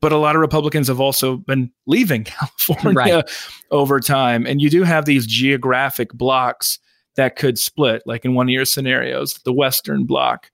[0.00, 3.30] but a lot of republicans have also been leaving california right.
[3.70, 6.78] over time and you do have these geographic blocks
[7.16, 10.50] that could split like in one of your scenarios the western block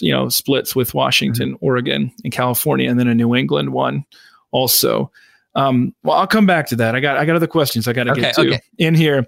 [0.00, 1.64] you know splits with washington mm-hmm.
[1.64, 4.04] oregon and california and then a new england one
[4.50, 5.10] also
[5.58, 6.94] um, well, I'll come back to that.
[6.94, 8.60] I got I got other questions I got to okay, get to okay.
[8.78, 9.26] in here.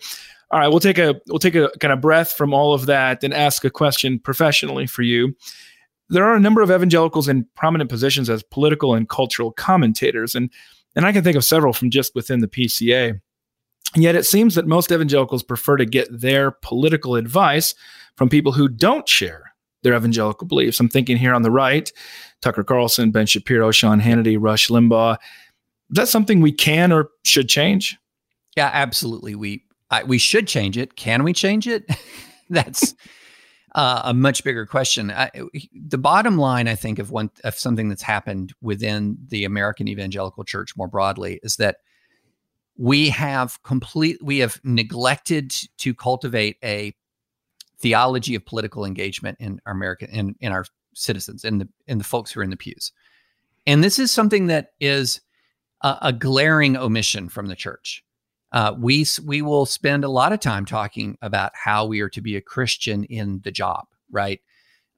[0.52, 3.24] All right, we'll take a we'll take a kind of breath from all of that
[3.24, 5.34] and ask a question professionally for you.
[6.08, 10.50] There are a number of evangelicals in prominent positions as political and cultural commentators, and
[10.94, 13.20] and I can think of several from just within the PCA.
[13.94, 17.74] And yet, it seems that most evangelicals prefer to get their political advice
[18.16, 20.78] from people who don't share their evangelical beliefs.
[20.78, 21.90] I'm thinking here on the right,
[22.40, 25.16] Tucker Carlson, Ben Shapiro, Sean Hannity, Rush Limbaugh.
[25.90, 27.98] That something we can or should change?
[28.56, 29.34] Yeah, absolutely.
[29.34, 30.96] We I, we should change it.
[30.96, 31.84] Can we change it?
[32.50, 32.94] That's
[33.74, 35.10] uh, a much bigger question.
[35.10, 35.30] I,
[35.72, 40.44] the bottom line, I think, of one of something that's happened within the American evangelical
[40.44, 41.76] church more broadly is that
[42.76, 46.94] we have complete we have neglected to cultivate a
[47.78, 52.04] theology of political engagement in our American in, in our citizens and the in the
[52.04, 52.92] folks who are in the pews.
[53.66, 55.20] And this is something that is
[55.82, 58.04] a, a glaring omission from the church.
[58.52, 62.20] Uh, we we will spend a lot of time talking about how we are to
[62.20, 64.40] be a Christian in the job, right?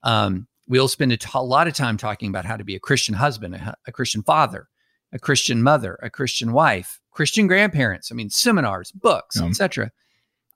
[0.01, 2.79] Um, we'll spend a, t- a lot of time talking about how to be a
[2.79, 4.67] Christian husband, a, a Christian father,
[5.11, 8.11] a Christian mother, a Christian wife, Christian grandparents.
[8.11, 9.47] I mean, seminars, books, yeah.
[9.47, 9.91] etc.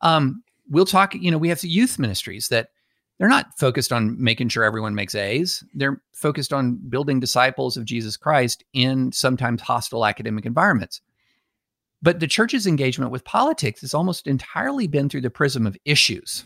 [0.01, 1.13] Um, we'll talk.
[1.13, 2.69] You know, we have youth ministries that
[3.17, 5.63] they're not focused on making sure everyone makes A's.
[5.73, 11.01] They're focused on building disciples of Jesus Christ in sometimes hostile academic environments.
[12.01, 16.45] But the church's engagement with politics has almost entirely been through the prism of issues.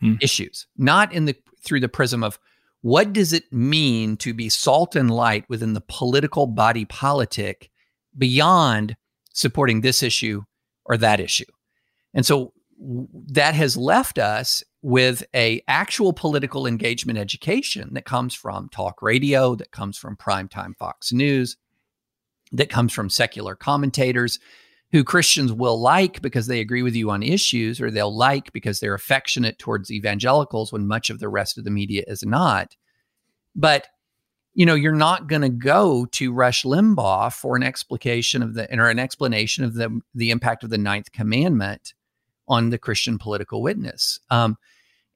[0.00, 0.14] Hmm.
[0.20, 2.38] Issues, not in the through the prism of
[2.82, 7.70] what does it mean to be salt and light within the political body politic
[8.16, 8.96] beyond
[9.32, 10.44] supporting this issue
[10.84, 11.44] or that issue.
[12.14, 18.68] And so that has left us with a actual political engagement education that comes from
[18.68, 21.56] talk radio, that comes from primetime Fox News,
[22.52, 24.38] that comes from secular commentators
[24.92, 28.80] who Christians will like because they agree with you on issues, or they'll like because
[28.80, 32.76] they're affectionate towards evangelicals when much of the rest of the media is not.
[33.54, 33.88] But
[34.54, 38.74] you know, you're not going to go to Rush Limbaugh for an explication of the
[38.76, 41.94] or an explanation of the the impact of the ninth commandment
[42.48, 44.18] on the Christian political witness.
[44.30, 44.56] Um,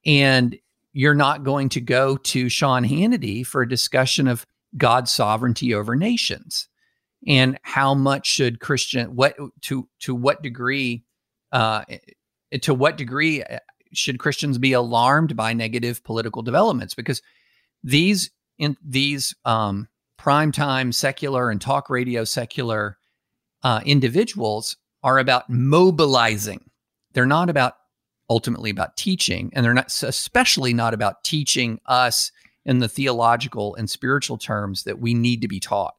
[0.04, 0.56] and
[0.92, 5.96] you're not going to go to Sean Hannity for a discussion of God's sovereignty over
[5.96, 6.68] nations
[7.26, 11.04] and how much should Christian what to to what degree
[11.52, 11.84] uh,
[12.60, 13.58] to what degree uh,
[13.92, 17.22] should Christians be alarmed by negative political developments because
[17.84, 22.98] these in these um, primetime secular and talk radio secular
[23.62, 26.64] uh, individuals are about mobilizing.
[27.12, 27.74] They're not about
[28.30, 32.32] ultimately about teaching, and they're not especially not about teaching us
[32.64, 35.96] in the theological and spiritual terms that we need to be taught.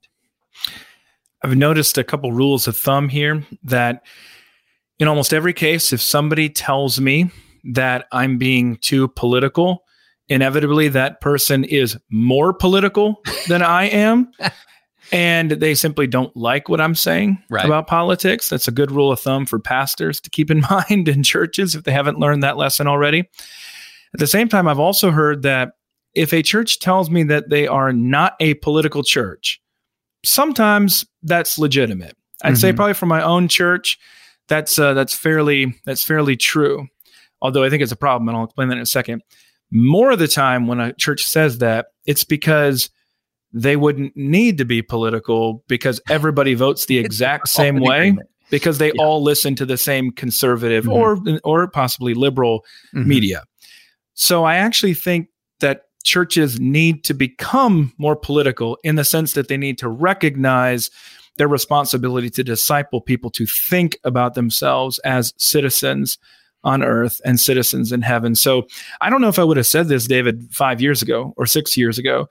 [1.43, 4.04] I've noticed a couple rules of thumb here that
[4.99, 7.30] in almost every case, if somebody tells me
[7.73, 9.84] that I'm being too political,
[10.30, 14.32] inevitably that person is more political than I am.
[15.13, 17.63] and they simply don't like what I'm saying right.
[17.63, 18.49] about politics.
[18.49, 21.84] That's a good rule of thumb for pastors to keep in mind in churches if
[21.84, 23.19] they haven't learned that lesson already.
[24.13, 25.73] At the same time, I've also heard that
[26.15, 29.62] if a church tells me that they are not a political church,
[30.26, 32.17] sometimes that's legitimate.
[32.43, 32.56] I'd mm-hmm.
[32.56, 33.99] say probably for my own church,
[34.47, 36.88] that's uh, that's fairly that's fairly true.
[37.41, 39.21] Although I think it's a problem, and I'll explain that in a second.
[39.71, 42.89] More of the time, when a church says that, it's because
[43.54, 48.18] they wouldn't need to be political because everybody votes the exact same way
[48.50, 49.02] because they yeah.
[49.02, 51.34] all listen to the same conservative mm-hmm.
[51.34, 53.08] or or possibly liberal mm-hmm.
[53.08, 53.44] media.
[54.16, 55.28] So I actually think
[55.60, 60.92] that churches need to become more political in the sense that they need to recognize
[61.38, 66.18] their responsibility to disciple people to think about themselves as citizens
[66.63, 68.36] on earth and citizens in heaven.
[68.36, 68.68] So
[69.02, 71.76] I don't know if I would have said this, David, five years ago or six
[71.76, 72.30] years ago,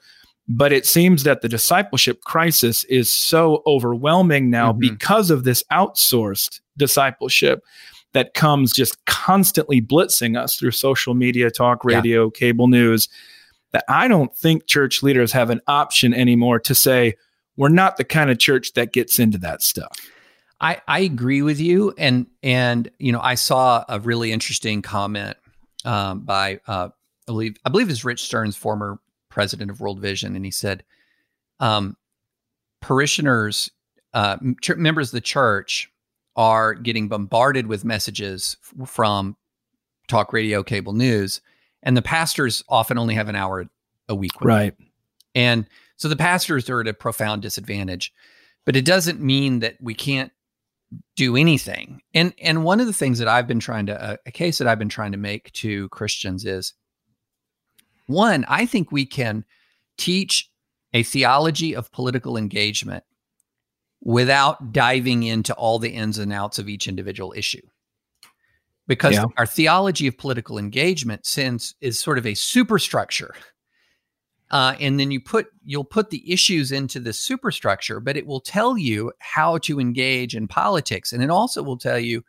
[0.49, 4.81] but it seems that the discipleship crisis is so overwhelming now mm-hmm.
[4.81, 7.63] because of this outsourced discipleship
[8.13, 12.31] that comes just constantly blitzing us through social media, talk radio, yeah.
[12.35, 13.09] cable news
[13.73, 17.15] that I don't think church leaders have an option anymore to say,
[17.57, 19.97] we're not the kind of church that gets into that stuff.
[20.61, 21.95] I, I agree with you.
[21.99, 25.37] And, and, you know, I saw a really interesting comment
[25.85, 28.99] um, by, uh, I believe, I believe it's Rich Stearns, former
[29.33, 30.37] president of World Vision.
[30.37, 30.85] And he said,
[31.59, 31.97] um,
[32.81, 33.71] parishioners,
[34.15, 35.91] uh, ch- members of the church
[36.37, 39.37] are getting bombarded with messages f- from
[40.09, 41.41] talk radio, cable news
[41.83, 43.69] and the pastors often only have an hour
[44.09, 44.87] a week right them.
[45.35, 45.67] and
[45.97, 48.13] so the pastors are at a profound disadvantage
[48.65, 50.33] but it doesn't mean that we can't
[51.17, 54.31] do anything and and one of the things that i've been trying to uh, a
[54.31, 56.75] case that i've been trying to make to christians is
[58.07, 59.45] one i think we can
[59.97, 60.51] teach
[60.93, 63.05] a theology of political engagement
[64.03, 67.63] without diving into all the ins and outs of each individual issue
[68.89, 69.25] because yeah.
[69.37, 73.35] our theology of political engagement since is sort of a superstructure
[74.51, 78.41] uh, and then you put you'll put the issues into the superstructure but it will
[78.41, 82.25] tell you how to engage in politics and it also will tell you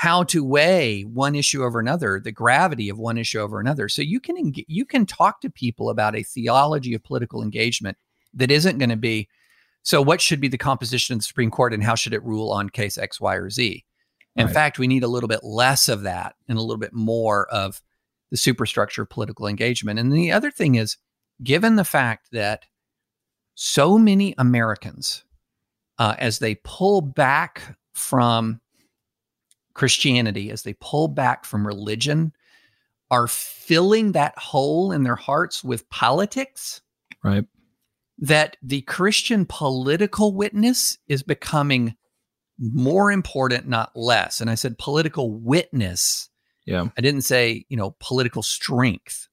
[0.00, 4.02] how to weigh one issue over another the gravity of one issue over another so
[4.02, 7.96] you can you can talk to people about a theology of political engagement
[8.32, 9.28] that isn't going to be
[9.82, 12.50] so what should be the composition of the supreme court and how should it rule
[12.50, 13.84] on case x y or z
[14.36, 14.54] in right.
[14.54, 17.82] fact, we need a little bit less of that and a little bit more of
[18.30, 19.98] the superstructure of political engagement.
[19.98, 20.96] And the other thing is,
[21.42, 22.64] given the fact that
[23.54, 25.24] so many Americans,
[25.98, 28.60] uh, as they pull back from
[29.80, 32.34] Christianity, as they pull back from religion,
[33.10, 36.82] are filling that hole in their hearts with politics.
[37.24, 37.46] Right.
[38.18, 41.96] That the Christian political witness is becoming
[42.58, 44.42] more important, not less.
[44.42, 46.28] And I said political witness.
[46.66, 46.88] Yeah.
[46.98, 49.28] I didn't say, you know, political strength.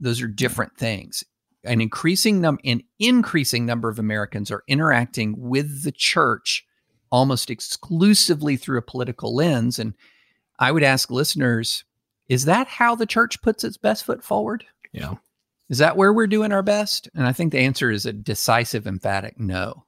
[0.00, 1.24] Those are different things.
[1.64, 6.66] An increasing num an increasing number of Americans are interacting with the church
[7.10, 9.78] almost exclusively through a political lens.
[9.78, 9.94] And
[10.58, 11.84] I would ask listeners,
[12.28, 14.64] is that how the church puts its best foot forward?
[14.92, 15.14] Yeah.
[15.68, 17.08] Is that where we're doing our best?
[17.14, 19.84] And I think the answer is a decisive, emphatic no.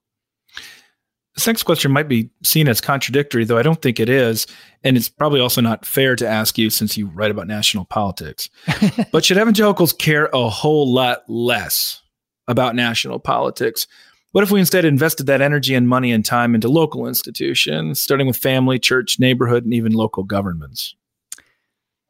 [1.34, 4.46] This next question might be seen as contradictory, though I don't think it is.
[4.82, 8.50] And it's probably also not fair to ask you since you write about national politics.
[9.12, 12.02] but should evangelicals care a whole lot less
[12.48, 13.86] about national politics?
[14.32, 18.28] What if we instead invested that energy and money and time into local institutions, starting
[18.28, 20.94] with family, church, neighborhood, and even local governments?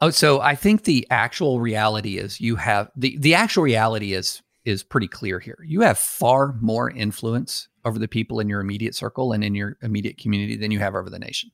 [0.03, 4.43] Oh, so I think the actual reality is you have the the actual reality is
[4.65, 5.59] is pretty clear here.
[5.65, 9.77] You have far more influence over the people in your immediate circle and in your
[9.83, 11.51] immediate community than you have over the nation.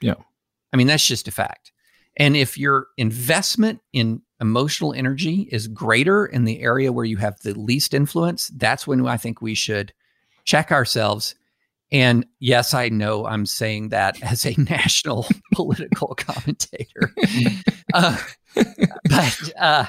[0.00, 0.14] Yeah.
[0.72, 1.72] I mean, that's just a fact.
[2.16, 7.40] And if your investment in emotional energy is greater in the area where you have
[7.40, 9.92] the least influence, that's when I think we should
[10.44, 11.34] check ourselves.
[11.92, 17.12] And yes, I know I'm saying that as a national political commentator.
[17.94, 18.18] uh,
[18.54, 19.86] but uh,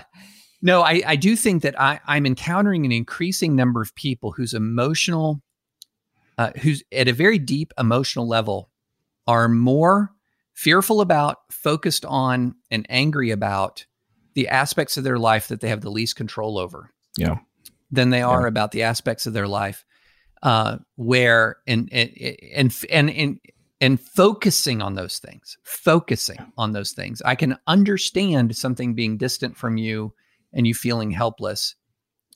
[0.61, 4.53] no, I, I do think that I, I'm encountering an increasing number of people whose
[4.53, 5.41] emotional
[6.37, 8.69] uh, who's at a very deep emotional level
[9.25, 10.11] are more
[10.53, 13.85] fearful about, focused on, and angry about
[14.33, 16.91] the aspects of their life that they have the least control over.
[17.17, 17.37] Yeah.
[17.89, 18.47] Than they are Yeah.
[18.49, 19.85] about the aspects of their life
[20.43, 22.11] uh, where and and
[22.55, 23.39] and and and
[23.81, 27.21] and focusing on those things, focusing on those things.
[27.23, 30.13] I can understand something being distant from you
[30.53, 31.75] and you feeling helpless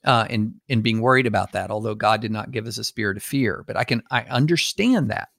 [0.03, 1.71] uh, and and being worried about that.
[1.71, 5.09] Although God did not give us a spirit of fear, but I can I understand
[5.09, 5.29] that.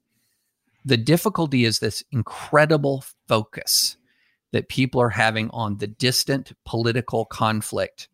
[0.83, 3.97] The difficulty is this incredible focus
[4.51, 8.09] that people are having on the distant political conflict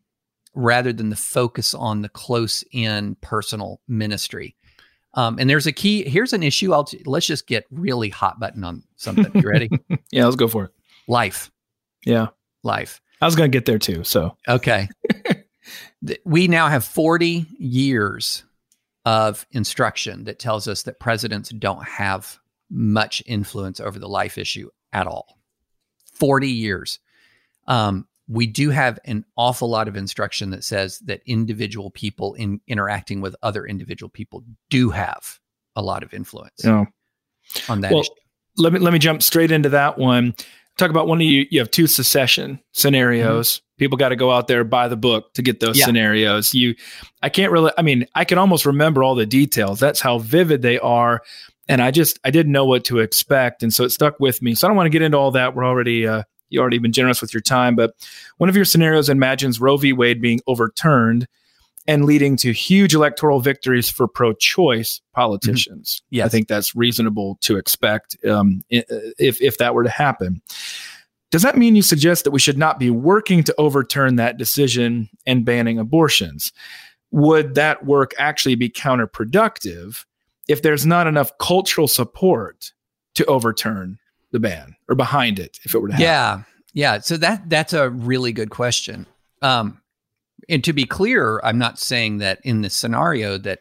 [0.58, 4.56] rather than the focus on the close in personal ministry.
[5.14, 6.08] Um, and there's a key.
[6.08, 6.72] Here's an issue.
[6.72, 9.30] I'll t- let's just get really hot button on something.
[9.34, 9.70] You ready?
[10.10, 10.70] Yeah, let's go for it.
[11.06, 11.50] life,
[12.04, 12.28] Yeah.
[12.62, 13.00] life.
[13.20, 14.04] I was going to get there too.
[14.04, 14.88] So, Okay.
[16.24, 18.44] We now have 40 years
[19.04, 22.38] of instruction that tells us that presidents don't have
[22.70, 25.38] much influence over the life issue at all.
[26.14, 27.00] 40 years.
[27.66, 32.60] Um, we do have an awful lot of instruction that says that individual people in
[32.68, 35.38] interacting with other individual people do have
[35.76, 36.86] a lot of influence you know,
[37.68, 38.10] on that Well, issue.
[38.58, 40.34] let me let me jump straight into that one.
[40.76, 41.46] Talk about one of you.
[41.50, 43.62] You have two secession scenarios.
[43.78, 45.78] People got to go out there buy the book to get those Mm-hmm.
[45.78, 45.84] Yeah.
[45.86, 46.54] scenarios.
[46.54, 46.74] You,
[47.22, 47.72] I can't really.
[47.78, 49.80] I mean, I can almost remember all the details.
[49.80, 51.22] That's how vivid they are.
[51.68, 54.54] And I just I didn't know what to expect, and so it stuck with me.
[54.54, 55.54] So I don't want to get into all that.
[55.54, 57.94] We're already uh, you already been generous with your time, but
[58.38, 59.92] one of your scenarios imagines Roe v.
[59.92, 61.26] Wade being overturned
[61.86, 66.02] and leading to huge electoral victories for pro-choice politicians.
[66.10, 66.26] Yes.
[66.26, 70.42] I think that's reasonable to expect um, if if that were to happen.
[71.30, 75.08] Does that mean you suggest that we should not be working to overturn that decision
[75.26, 76.52] and banning abortions?
[77.10, 80.04] Would that work actually be counterproductive
[80.46, 82.72] if there's not enough cultural support
[83.14, 83.98] to overturn
[84.32, 86.04] the ban or behind it if it were to happen?
[86.04, 86.42] Yeah,
[86.74, 86.98] yeah.
[87.00, 89.06] So that that's a really good question.
[89.42, 89.80] Um,
[90.48, 93.60] and to be clear, I'm not saying that in this scenario that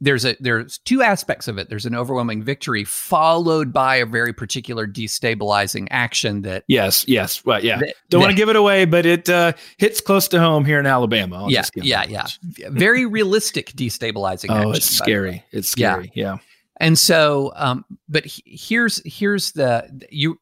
[0.00, 1.68] there's a there's two aspects of it.
[1.68, 7.44] There's an overwhelming victory followed by a very particular destabilizing action that Yes, yes.
[7.44, 7.78] Well, yeah.
[7.78, 10.80] that- Don't want to give it away, but it uh, hits close to home here
[10.80, 11.44] in Alabama.
[11.44, 12.26] I'll yeah, yeah, yeah.
[12.70, 14.66] Very realistic destabilizing action.
[14.66, 15.06] Oh, it's the way.
[15.06, 15.44] scary.
[15.52, 15.92] It's Yeah.
[15.94, 16.12] scary.
[16.16, 16.36] Yeah.
[16.82, 20.40] And so, um, but he- here's here's the you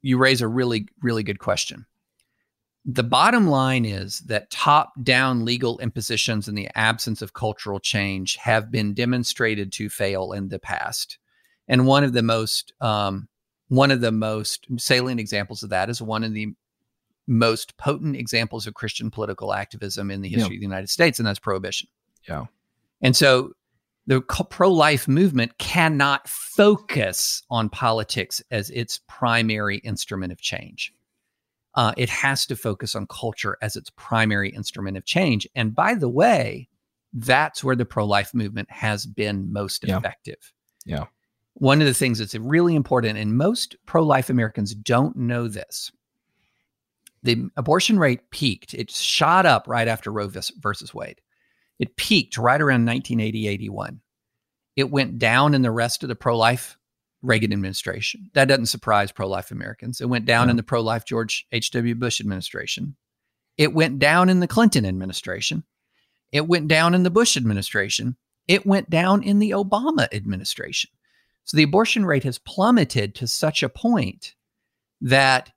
[0.00, 1.84] you raise a really really good question.
[2.86, 8.36] The bottom line is that top down legal impositions in the absence of cultural change
[8.36, 11.18] have been demonstrated to fail in the past,
[11.68, 13.28] and one of the most um,
[13.68, 16.54] one of the most salient examples of that is one of the
[17.26, 21.28] most potent examples of Christian political activism in the history of the United States, and
[21.28, 21.90] that's prohibition.
[22.26, 22.46] Yeah.
[23.02, 23.52] And so
[24.06, 30.92] the pro life movement cannot focus on politics as its primary instrument of change.
[31.74, 35.46] Uh, it has to focus on culture as its primary instrument of change.
[35.54, 36.68] And by the way,
[37.12, 39.98] that's where the pro life movement has been most Yeah.
[39.98, 40.52] effective.
[40.84, 41.06] Yeah.
[41.54, 45.90] One of the things that's really important, and most pro life Americans don't know this
[47.22, 50.30] the abortion rate peaked, it shot up right after Roe
[50.60, 51.20] versus Wade.
[51.78, 54.00] It peaked right around 1980, 81.
[54.76, 56.78] It went down in the rest of the pro life
[57.22, 58.30] Reagan administration.
[58.34, 60.00] That doesn't surprise pro life Americans.
[60.00, 60.52] It went down No.
[60.52, 61.94] in the pro life George H.W.
[61.94, 62.96] Bush administration.
[63.56, 65.64] It went down in the Clinton administration.
[66.30, 68.16] It went down in the Bush administration.
[68.46, 70.90] It went down in the Obama administration.
[71.44, 74.34] So the abortion rate has plummeted to such a point
[75.00, 75.52] that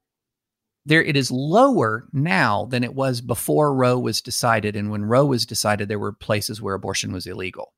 [0.90, 4.76] there it is lower now than it was before Roe was decided.
[4.76, 7.74] And when Roe was decided, there were places where abortion was illegal.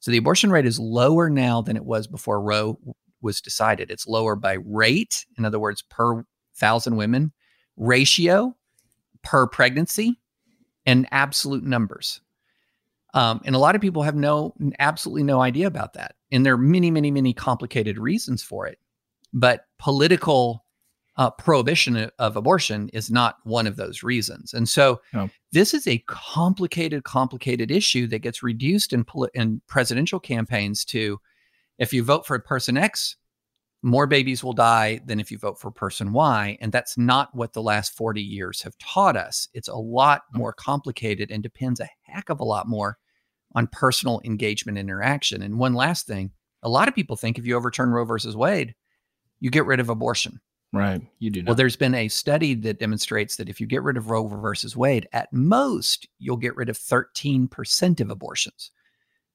[0.00, 2.78] So the abortion rate is lower now than it was before Roe
[3.20, 3.90] was decided.
[3.90, 6.24] It's lower by rate, in other words, per
[6.56, 7.32] thousand women,
[7.76, 8.56] ratio,
[9.22, 10.18] per pregnancy,
[10.86, 12.22] and absolute numbers.
[13.12, 16.14] Um, and a lot of people have no, absolutely no idea about that.
[16.32, 18.78] And there are many, many, many complicated reasons for it.
[19.34, 20.63] But political
[21.16, 24.52] uh, prohibition of- abortion is not one of those reasons.
[24.52, 25.30] And so No.
[25.52, 31.20] this is a complicated, complicated issue that gets reduced in, poli- in presidential campaigns to
[31.78, 33.16] if you vote for person X,
[33.82, 36.56] more babies will die than if you vote for person Y.
[36.60, 39.48] And that's not what the last 40 years have taught us.
[39.52, 42.98] It's a lot more complicated and depends a heck of a lot more
[43.54, 45.42] on personal engagement and interaction.
[45.42, 48.74] And one last thing a lot of people think if you overturn Roe versus Wade,
[49.38, 50.40] you get rid of abortion.
[50.74, 51.00] Right.
[51.20, 51.44] You do.
[51.46, 54.76] Well, there's been a study that demonstrates that if you get rid of Roe versus
[54.76, 58.70] Wade, at most, you'll get rid of 13% of abortions,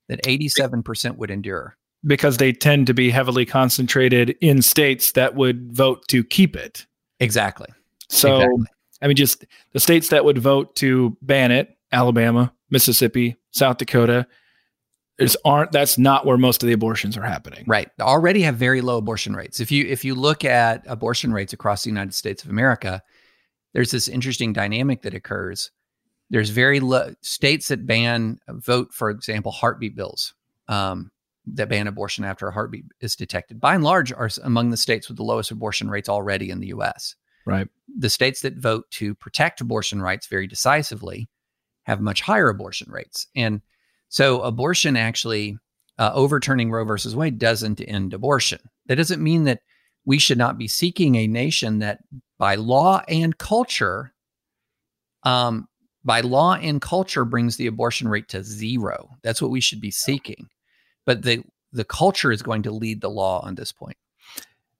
[0.08, 1.78] that 87% would endure.
[2.06, 6.86] because they tend to be heavily concentrated in states that would vote to keep it.
[7.20, 7.68] Exactly.
[8.10, 8.66] So, exactly.
[9.02, 14.28] I mean, just the states that would vote to ban it Alabama, Mississippi, South Dakota.
[15.44, 17.66] Aren't that's not where most of the abortions are happening.
[17.68, 17.90] Right.
[18.00, 19.60] Already have very low abortion rates.
[19.60, 23.04] If you if you look at abortion rates across the United States of America,
[23.74, 25.72] there's this interesting dynamic that occurs.
[26.30, 30.34] There's very low states that ban vote, for example, heartbeat bills.
[30.68, 31.12] Um,
[31.56, 35.08] that ban abortion after a heartbeat is detected, by and large, are among the states
[35.08, 37.16] with the lowest abortion rates already in the U.S.
[37.46, 37.68] Right.
[37.98, 41.28] The states that vote to protect abortion rights very decisively
[41.84, 43.62] have much higher abortion rates, and
[44.10, 45.58] so abortion actually
[45.98, 48.60] uh, overturning Roe versus Wade doesn't end abortion.
[48.88, 49.62] That doesn't mean that
[50.06, 52.00] we should not be seeking a nation that,
[52.38, 54.14] by law and culture,
[55.24, 55.68] um,
[56.04, 59.10] by law and culture, brings the abortion rate to zero.
[59.24, 60.50] That's what we should be seeking
[61.10, 61.44] but the
[61.74, 63.98] the culture is going to lead the law on this point.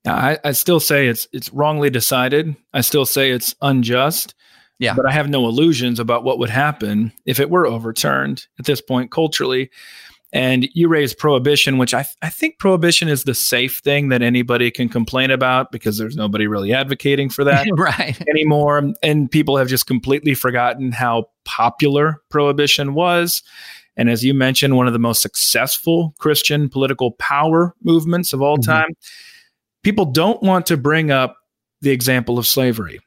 [0.06, 2.56] I, I still say it's it's wrongly decided.
[2.72, 4.36] I still say it's unjust.
[4.80, 4.96] Yeah.
[4.96, 8.82] But I have no illusions about what would happen if it were overturned at this
[8.82, 9.70] point culturally.
[10.32, 14.70] And you raise prohibition, which I, I think prohibition is the safe thing that anybody
[14.70, 18.20] can complain about because there's nobody really advocating for that right.
[18.30, 18.94] anymore.
[19.02, 23.42] And people have just completely forgotten how popular prohibition was.
[23.98, 28.58] And as you mentioned, one of the most successful Christian political power movements of all
[28.58, 28.72] mm-hmm.
[28.72, 28.94] time.
[29.84, 31.38] People don't want to bring up
[31.82, 33.00] the example of slavery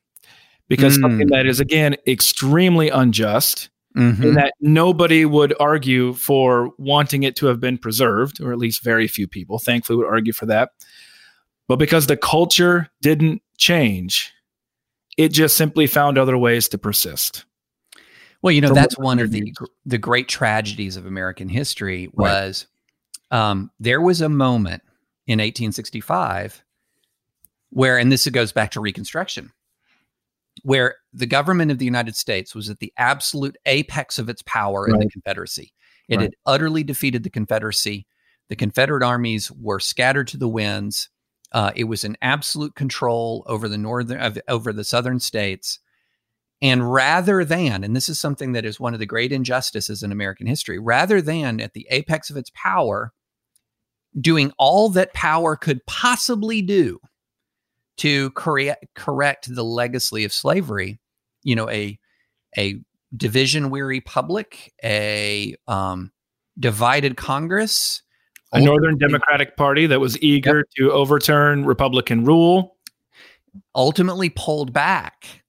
[0.68, 1.02] because mm.
[1.02, 3.68] something that is, again, extremely unjust.
[3.94, 4.22] Mm-hmm.
[4.22, 8.82] And that nobody would argue for wanting it to have been preserved, or at least
[8.82, 10.70] very few people, thankfully, would argue for that.
[11.68, 14.32] But because the culture didn't change,
[15.18, 17.44] it just simply found other ways to persist.
[18.42, 19.54] Well, you know, that's one of the
[19.86, 22.66] the great tragedies of American history was
[23.30, 23.50] right.
[23.50, 24.82] um, there was a moment
[25.26, 26.64] in 1865
[27.70, 29.52] where, and this goes back to Reconstruction,
[30.62, 34.84] where the government of the United States was at the absolute apex of its power
[34.84, 34.94] right.
[34.94, 35.72] in the Confederacy.
[36.08, 36.22] It right.
[36.22, 38.06] had utterly defeated the Confederacy.
[38.48, 41.08] The Confederate armies were scattered to the winds.
[41.52, 45.78] Uh, it was in absolute control over the northern, uh, over the southern states.
[46.60, 50.12] And rather than, and this is something that is one of the great injustices in
[50.12, 53.12] American history, rather than at the apex of its power,
[54.20, 57.00] doing all that power could possibly do
[58.02, 60.98] to correct, correct the legacy of slavery,
[61.44, 61.98] you know, a,
[62.58, 62.80] a
[63.16, 66.10] division weary public, a um,
[66.58, 68.02] divided Congress,
[68.52, 70.66] a Northern Democratic Party that was eager yep.
[70.76, 72.76] to overturn Republican rule,
[73.74, 75.44] ultimately pulled back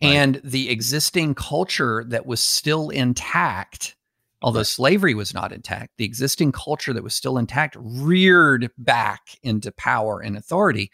[0.00, 3.94] and the existing culture that was still intact,
[4.40, 4.66] although right.
[4.66, 10.20] slavery was not intact, the existing culture that was still intact reared back into power
[10.20, 10.90] and authority.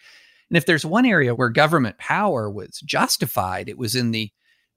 [0.50, 4.30] And if there's one area where government power was justified, it was in the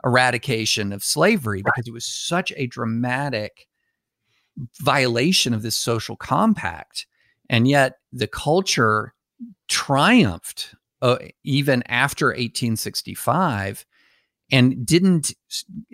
[0.05, 1.74] eradication of slavery right.
[1.74, 3.67] because it was such a dramatic
[4.82, 7.07] violation of this social compact.
[7.49, 9.13] And yet the culture
[9.67, 13.86] triumphed uh, even after 1865
[14.51, 15.34] and didn't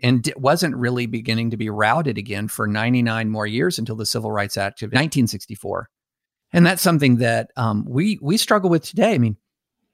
[0.03, 4.31] and wasn't really beginning to be routed again for 99 more years until the Civil
[4.31, 5.89] Rights Act of 1964.
[6.51, 9.13] And that's something that um, we we struggle with today.
[9.13, 9.37] I mean,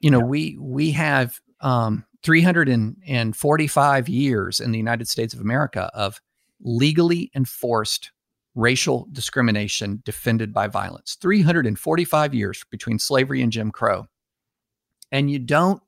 [0.06, 0.26] you know, yeah.
[0.26, 6.22] we we have um, 345 years in the United States of America of
[6.62, 8.12] legally enforced
[8.54, 11.18] racial discrimination defended by violence.
[11.20, 14.06] 345 years between slavery and Jim Crow.
[15.12, 15.82] And you don't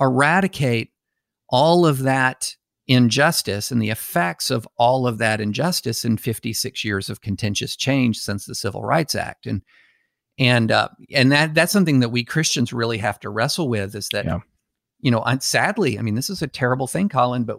[0.00, 0.92] eradicate
[1.50, 7.10] all of that injustice and the effects of all of that injustice in 56 years
[7.10, 9.44] of contentious change since the Civil Rights Act.
[9.44, 9.60] And
[10.38, 14.08] and uh, and that that's something that we Christians really have to wrestle with is
[14.12, 14.38] that yeah.
[15.00, 17.58] you know sadly I mean this is a terrible thing Collin but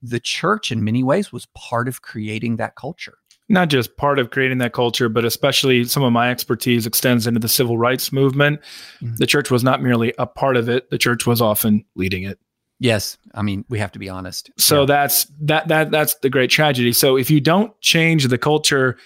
[0.00, 4.30] the church in many ways was part of creating that culture not just part of
[4.30, 8.60] creating that culture, but especially some of my expertise extends into the civil rights movement.
[9.00, 9.16] Mm-hmm.
[9.16, 12.38] The church was not merely a part of it, the church was often leading it.
[12.78, 14.50] Yes, I mean we have to be honest.
[14.56, 14.86] So yeah.
[14.86, 16.92] that's that that that's the great tragedy.
[16.92, 18.96] So if you don't change the culture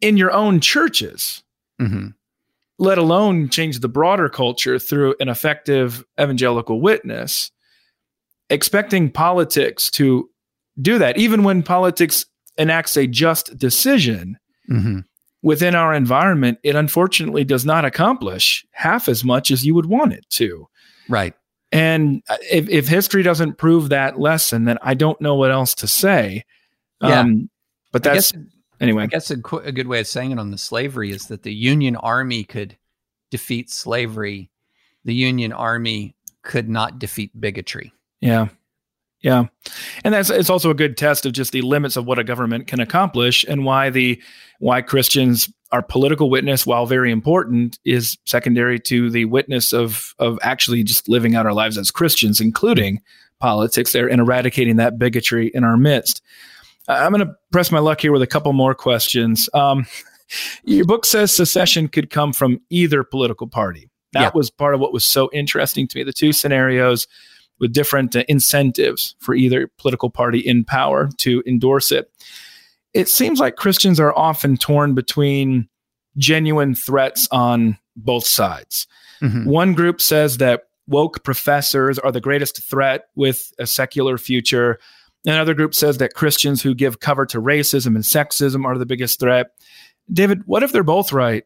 [0.00, 1.42] in your own churches,
[1.80, 2.08] mm-hmm.
[2.78, 7.50] Let alone change the broader culture through an effective evangelical witness,
[8.50, 10.28] expecting politics to
[10.80, 12.26] do that, even when politics
[12.58, 14.36] enacts a just decision
[14.70, 15.00] mm-hmm.
[15.42, 20.12] within our environment, it unfortunately does not accomplish half as much as you would want
[20.12, 20.66] it to.
[21.08, 21.34] Right.
[21.70, 25.88] And if, if history doesn't prove that lesson, then I don't know what else to
[25.88, 26.44] say.
[27.00, 27.20] Yeah.
[27.20, 27.50] Um,
[27.92, 28.42] but that's, guess,
[28.84, 31.42] anyway, I guess a, a good way of saying it on the slavery is that
[31.42, 32.76] the Union Army could
[33.30, 34.50] defeat slavery.
[35.04, 37.92] The Union Army could not defeat bigotry.
[38.20, 38.48] Yeah.
[39.20, 39.46] Yeah.
[40.04, 42.66] And that's it's also a good test of just the limits of what a government
[42.66, 44.20] can accomplish and why the
[44.58, 50.38] why Christians our political witness while very important is secondary to the witness of of
[50.42, 53.00] actually just living out our lives as Christians including
[53.40, 56.22] politics there and eradicating that bigotry in our midst.
[56.88, 59.48] I'm going to press my luck here with a couple more questions.
[59.54, 59.86] Um,
[60.64, 63.88] your book says secession could come from either political party.
[64.12, 64.30] That yeah.
[64.34, 66.04] was part of what was so interesting to me.
[66.04, 67.06] The two scenarios
[67.58, 72.10] with different uh, incentives for either political party in power to endorse it.
[72.92, 75.68] It seems like Christians are often torn between
[76.16, 78.86] genuine threats on both sides.
[79.20, 79.48] Mm-hmm.
[79.48, 84.78] One group says that woke professors are the greatest threat with a secular future.
[85.26, 89.20] Another group says that Christians who give cover to racism and sexism are the biggest
[89.20, 89.52] threat.
[90.12, 91.44] David, what if they're both right?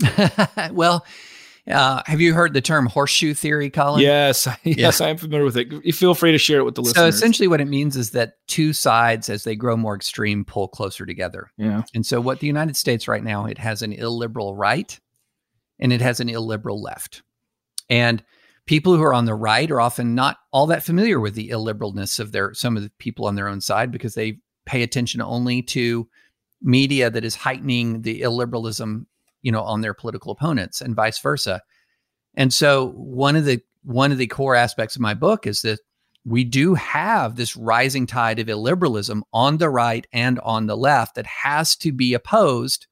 [0.72, 1.04] well,
[1.70, 4.00] uh, have you heard the term horseshoe theory, Collin?
[4.00, 5.06] Yes, yes, yeah.
[5.06, 5.72] I'm familiar with it.
[5.84, 7.02] You feel free to share it with the listeners.
[7.02, 10.68] So essentially, what it means is that two sides, as they grow more extreme, pull
[10.68, 11.50] closer together.
[11.58, 11.82] Yeah.
[11.92, 14.98] And so, what the United States right now, it has an illiberal right,
[15.78, 17.22] and it has an illiberal left,
[17.90, 18.22] and
[18.66, 22.18] people who are on the right are often not all that familiar with the illiberalness
[22.18, 25.62] of their some of the people on their own side because they pay attention only
[25.62, 26.08] to
[26.60, 29.06] media that is heightening the illiberalism
[29.42, 31.62] you know on their political opponents and vice versa.
[32.34, 35.78] And so one of the one of the core aspects of my book is that
[36.24, 41.14] we do have this rising tide of illiberalism on the right and on the left
[41.14, 42.88] that has to be opposed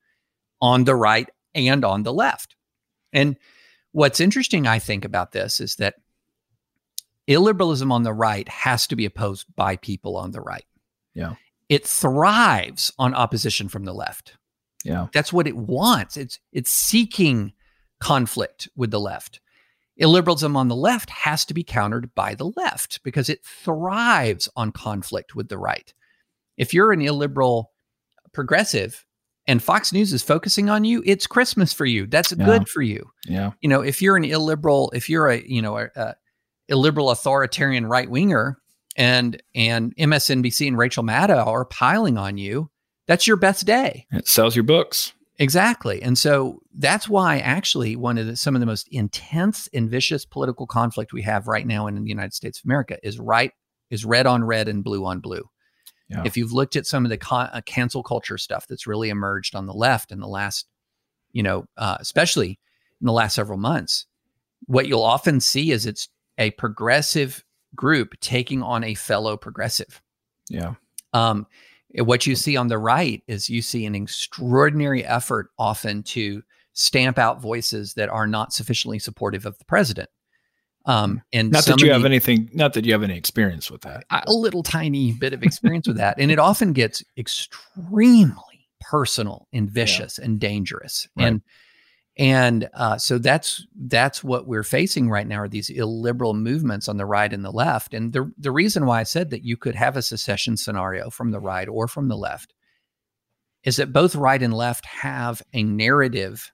[0.63, 2.55] on the right and on the left.
[3.13, 3.37] And
[3.95, 5.95] What's interesting, I think, about this is that
[7.29, 10.65] illiberalism on the right has to be opposed by people on the right.
[11.15, 11.35] Yeah.
[11.69, 14.37] It thrives on opposition from the left.
[14.85, 15.07] Yeah.
[15.13, 16.17] That's what it wants.
[16.17, 17.53] It's it's seeking
[18.01, 19.39] conflict with the left.
[20.03, 24.73] Illiberalism on the left has to be countered by the left because it thrives on
[24.73, 25.95] conflict with the right.
[26.57, 27.71] If you're an illiberal
[28.33, 29.07] progressive,
[29.47, 32.07] and Fox News is focusing on you, it's Christmas for you.
[32.07, 32.45] That's yeah.
[32.45, 33.11] good for you.
[33.27, 33.53] Yeah.
[33.61, 36.15] You know, if you're an illiberal, if you're a, you know, a, a
[36.69, 38.59] illiberal authoritarian right winger
[38.97, 42.71] and and MSNBC and Rachel Maddow are piling on you,
[43.07, 44.07] that's your best day.
[44.13, 45.13] It sells your books.
[45.39, 46.01] Exactly.
[46.01, 50.25] And so that's why actually one of the, some of the most intense and vicious
[50.25, 53.53] political conflict we have right now in the United States of America is right
[53.91, 55.43] is red on red and blue on blue.
[56.09, 56.23] Yeah.
[56.25, 59.55] If you've looked at some of the con- uh, cancel culture stuff that's really emerged
[59.55, 60.67] on the left in the last,
[61.33, 62.59] you know, uh, especially
[63.01, 64.07] in the last several months,
[64.67, 67.45] what you'll often see is it's a progressive
[67.75, 70.03] group taking on a fellow progressive.
[70.49, 70.75] Yeah.
[71.13, 71.47] Um,
[71.97, 76.43] what you see on the right is you see an extraordinary effort often to
[76.73, 80.11] stamp out voices that are not sufficiently supportive of the president.
[80.87, 84.05] Um, and not that you have anything, not that you have any experience with that.
[84.11, 89.71] A little tiny bit of experience with that, and it often gets extremely personal and
[89.71, 90.27] vicious yeah.
[90.27, 91.09] and dangerous.
[91.17, 91.27] Right.
[91.27, 91.43] And
[92.17, 96.97] and uh, so that's that's what we're facing right now are these illiberal movements on
[96.97, 97.93] the right and the left.
[97.93, 101.33] And the the reason why I said that you could have a secession scenario from
[101.33, 102.55] the right or from the left
[103.65, 106.53] is that both right and left have a narrative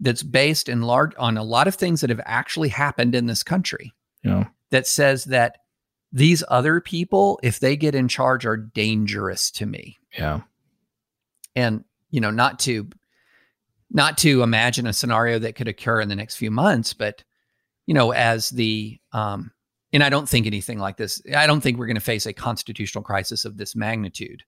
[0.00, 3.42] that's based in large on a lot of things that have actually happened in this
[3.42, 3.92] country.
[4.24, 4.48] Yeah.
[4.70, 5.58] That says that
[6.12, 9.98] these other people, if they get in charge, are dangerous to me.
[10.18, 10.40] Yeah.
[11.54, 12.88] And, you know, not to
[13.92, 17.24] not to imagine a scenario that could occur in the next few months, but
[17.86, 19.50] you know, as the um
[19.92, 21.20] and I don't think anything like this.
[21.34, 24.44] I don't think we're going to face a constitutional crisis of this magnitude.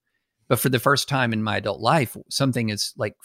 [0.46, 3.16] But for the first time in my adult life, something is like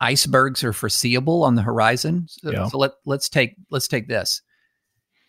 [0.00, 2.26] icebergs are foreseeable on the horizon.
[2.28, 2.68] So, yeah.
[2.68, 4.42] so let let's take let's take this.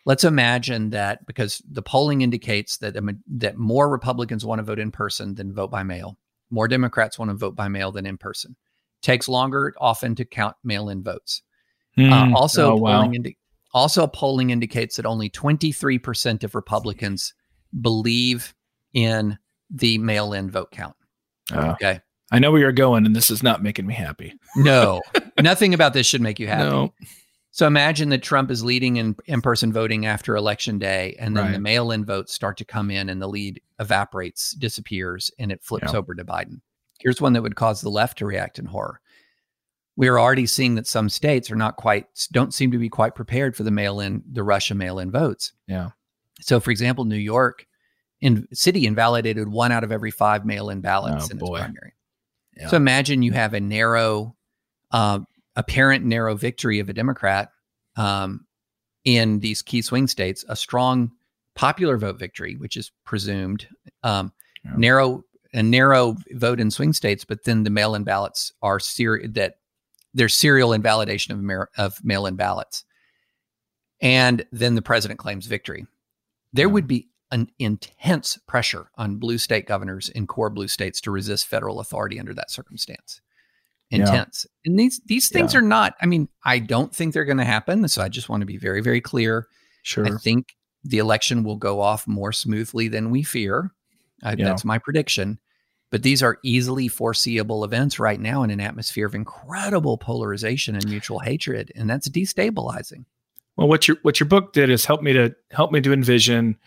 [0.06, 2.96] Let's imagine that because the polling indicates that
[3.38, 6.18] that more Republicans want to vote in person than vote by mail.
[6.50, 8.56] More Democrats want to vote by mail than in person.
[9.02, 11.42] Takes longer often to count mail-in votes.
[11.98, 12.34] Mm.
[12.34, 13.14] Uh, also, oh, polling wow.
[13.14, 13.38] indi-
[13.74, 17.34] also polling indicates that only 23% of Republicans
[17.82, 18.56] believe
[18.94, 19.38] in
[19.70, 20.96] the mail-in vote count.
[21.54, 21.72] Oh.
[21.72, 22.02] Okay.
[22.32, 24.34] I know where you're going, and this is not making me happy.
[24.56, 25.02] no,
[25.42, 26.70] nothing about this should make you happy.
[26.70, 26.94] No.
[27.52, 31.46] So imagine that Trump is leading in in person voting after election day, and then
[31.46, 31.54] right.
[31.54, 35.64] the mail in votes start to come in, and the lead evaporates, disappears, and it
[35.64, 35.98] flips yeah.
[35.98, 36.62] over to Biden.
[37.00, 39.00] Here's one that would cause the left to react in horror.
[39.96, 43.16] We are already seeing that some states are not quite, don't seem to be quite
[43.16, 45.52] prepared for the mail in, the Russia mail in votes.
[45.68, 45.90] Yeah.
[46.42, 47.66] So, for example, New York
[48.22, 51.60] in city invalidated one out of every five mail in ballots oh, in its boy.
[51.60, 51.94] primary.
[52.60, 52.68] Yeah.
[52.68, 54.36] So imagine you have a narrow,
[54.92, 55.20] uh,
[55.56, 57.52] apparent narrow victory of a Democrat
[57.96, 58.46] um,
[59.06, 61.12] in these key swing states, a strong
[61.56, 63.68] popular vote victory, which is presumed,
[64.04, 64.32] um,
[64.64, 64.72] yeah.
[64.76, 69.56] narrow a narrow vote in swing states, but then the mail-in ballots are ser- that
[70.14, 72.84] there's serial invalidation of, mar- of mail-in ballots,
[74.02, 75.88] and then the president claims victory.
[76.54, 76.74] There yeah.
[76.74, 81.48] would be an intense pressure on blue state governors in core blue states to resist
[81.48, 83.22] federal authority under that circumstance.
[83.92, 84.46] Intense.
[84.48, 84.70] Yeah.
[84.70, 85.60] And these these things yeah.
[85.60, 87.88] are not, I mean, I don't think they're going to happen.
[87.88, 89.48] So I just want to be very, very clear.
[89.84, 90.06] Sure.
[90.06, 93.72] I think the election will go off more smoothly than we fear.
[94.24, 94.46] Uh, yeah.
[94.46, 95.40] That's my prediction.
[95.92, 100.88] But these are easily foreseeable events right now in an atmosphere of incredible polarization and
[100.88, 103.06] mutual hatred, and that's destabilizing.
[103.56, 106.58] Well, what your what your book did is help me to help me to envision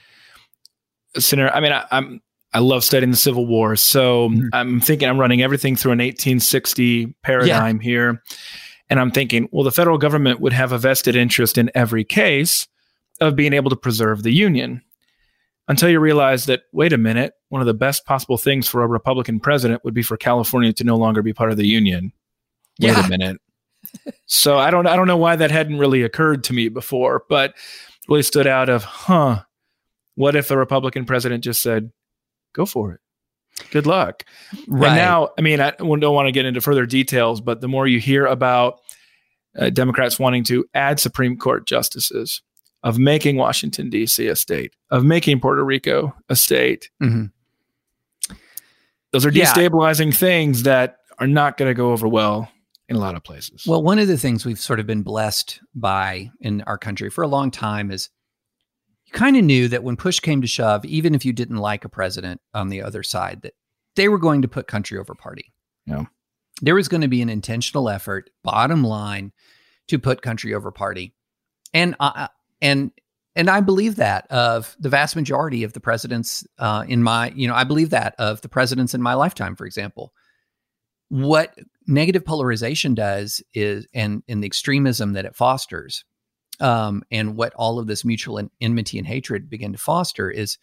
[1.19, 1.53] scenario.
[1.53, 2.21] I mean, I, am
[2.53, 4.49] I love studying the Civil War, so mm-hmm.
[4.53, 7.83] I'm thinking I'm running everything through an 1860 paradigm yeah.
[7.83, 8.23] here,
[8.91, 12.67] and I'm thinking, well, the federal government would have a vested interest in every case
[13.21, 14.83] of being able to preserve the Union.
[15.69, 18.87] Until you realize that, wait a minute, one of the best possible things for a
[18.89, 22.13] Republican president would be for California to no longer be part of the Union.
[22.81, 23.07] Wait yeah.
[23.07, 23.41] a minute.
[24.27, 27.55] so I don't I don't know why that hadn't really occurred to me before, but
[28.09, 29.43] really stood out of, huh,
[30.15, 31.91] what if the Republican president just said,
[32.53, 33.01] go for it?
[33.71, 34.25] Good luck.
[34.67, 34.89] Right.
[34.89, 37.87] And now, I mean, I don't want to get into further details, but the more
[37.87, 38.81] you hear about
[39.57, 42.43] uh, Democrats wanting to add Supreme Court justices,
[42.83, 44.27] of making Washington, D.C.
[44.27, 47.27] a state, of making Puerto Rico a state, mm-hmm.
[49.13, 50.19] those are destabilizing yeah.
[50.19, 52.51] things that are not going to go over well
[52.89, 53.65] in a lot of places.
[53.67, 57.23] Well, one of the things we've sort of been blessed by in our country for
[57.23, 58.11] a long time is
[59.13, 61.89] kind of knew that when push came to shove, even if you didn't like a
[61.89, 63.55] president on the other side, that
[63.97, 65.53] they were going to put country over party.
[65.87, 66.05] Yeah.
[66.61, 69.33] There was going to be an intentional effort, bottom line,
[69.89, 71.15] to put country over party.
[71.75, 72.29] And uh,
[72.61, 72.93] and
[73.35, 77.49] and I believe that of the vast majority of the presidents uh, in my, you
[77.49, 80.13] know, I believe that of the presidents in my lifetime, for example.
[81.09, 86.05] What negative polarization does is, and in the extremism that it fosters,
[86.63, 90.57] um, and what all of this mutual enmity and hatred begin to foster is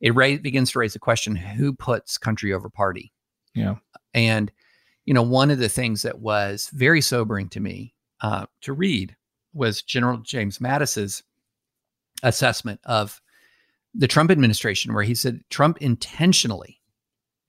[0.00, 3.12] it ra- begins to raise the question who puts country over party
[3.54, 3.76] yeah
[4.12, 4.52] and
[5.04, 9.16] you know one of the things that was very sobering to me uh, to read
[9.52, 11.22] was general james mattis's
[12.22, 13.22] assessment of
[13.94, 16.80] the trump administration where he said trump intentionally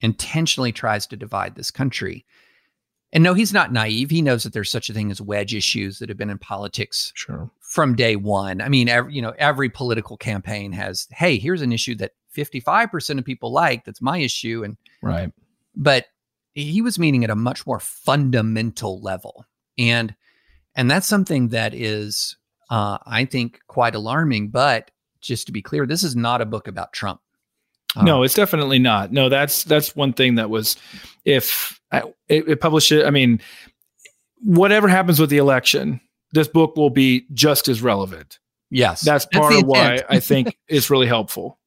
[0.00, 2.24] intentionally tries to divide this country
[3.12, 4.10] and no, he's not naive.
[4.10, 7.12] He knows that there's such a thing as wedge issues that have been in politics
[7.14, 7.50] sure.
[7.76, 8.62] From day one.
[8.62, 13.18] I mean, every, you know, every political campaign has, hey, here's an issue that 55%
[13.18, 13.84] of people like.
[13.84, 14.62] That's my issue.
[14.64, 15.30] And right.
[15.74, 16.06] But
[16.54, 19.44] he was meaning at a much more fundamental level.
[19.76, 20.14] And
[20.74, 22.38] and that's something that is
[22.70, 24.48] uh, I think quite alarming.
[24.48, 27.20] But just to be clear, this is not a book about Trump.
[28.00, 29.12] no, it's definitely not.
[29.12, 30.76] No, that's that's one thing that was
[31.26, 32.14] if it,
[32.48, 33.04] it published it.
[33.04, 33.42] I mean,
[34.40, 36.00] whatever happens with the election,
[36.32, 38.38] this book will be just as relevant.
[38.70, 41.58] Yes, that's part that's of why I think it's really helpful.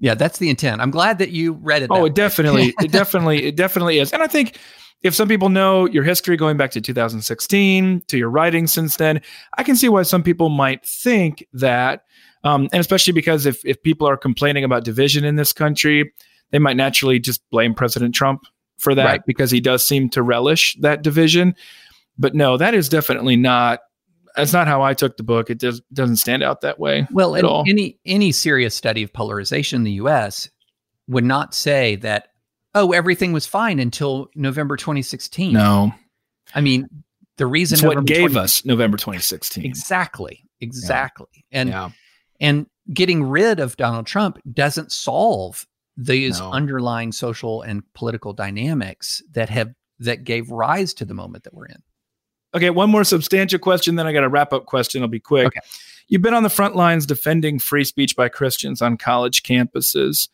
[0.00, 0.80] Yeah, that's the intent.
[0.80, 1.88] I'm glad that you read it.
[1.90, 4.12] Oh, it definitely, it definitely, it definitely is.
[4.12, 4.58] And I think
[5.02, 9.20] if some people know your history going back to 2016 to your writing since then,
[9.56, 12.04] I can see why some people might think that,
[12.44, 16.12] um, and especially because if if people are complaining about division in this country,
[16.50, 18.42] they might naturally just blame President Trump
[18.78, 19.26] for that right.
[19.26, 21.54] because he does seem to relish that division.
[22.18, 23.80] But no, that is definitely not.
[24.36, 25.50] That's not how I took the book.
[25.50, 27.06] It does, doesn't stand out that way.
[27.10, 27.64] Well, at all.
[27.66, 30.48] any any serious study of polarization in the U.S.
[31.08, 32.28] would not say that
[32.74, 35.52] oh everything was fine until November 2016.
[35.52, 35.92] No,
[36.54, 36.88] I mean
[37.36, 39.64] the reason it's what gave 20, us November 2016.
[39.64, 41.60] Exactly, exactly, yeah.
[41.60, 41.90] and yeah.
[42.40, 45.66] and getting rid of Donald Trump doesn't solve
[45.96, 46.50] these no.
[46.52, 51.66] underlying social and political dynamics that have that gave rise to the moment that we're
[51.66, 51.82] in.
[52.58, 55.00] Okay, one more substantial question, then I got a wrap up question.
[55.00, 55.46] I'll be quick.
[55.46, 55.60] Okay.
[56.08, 60.28] You've been on the front lines defending free speech by Christians on college campuses.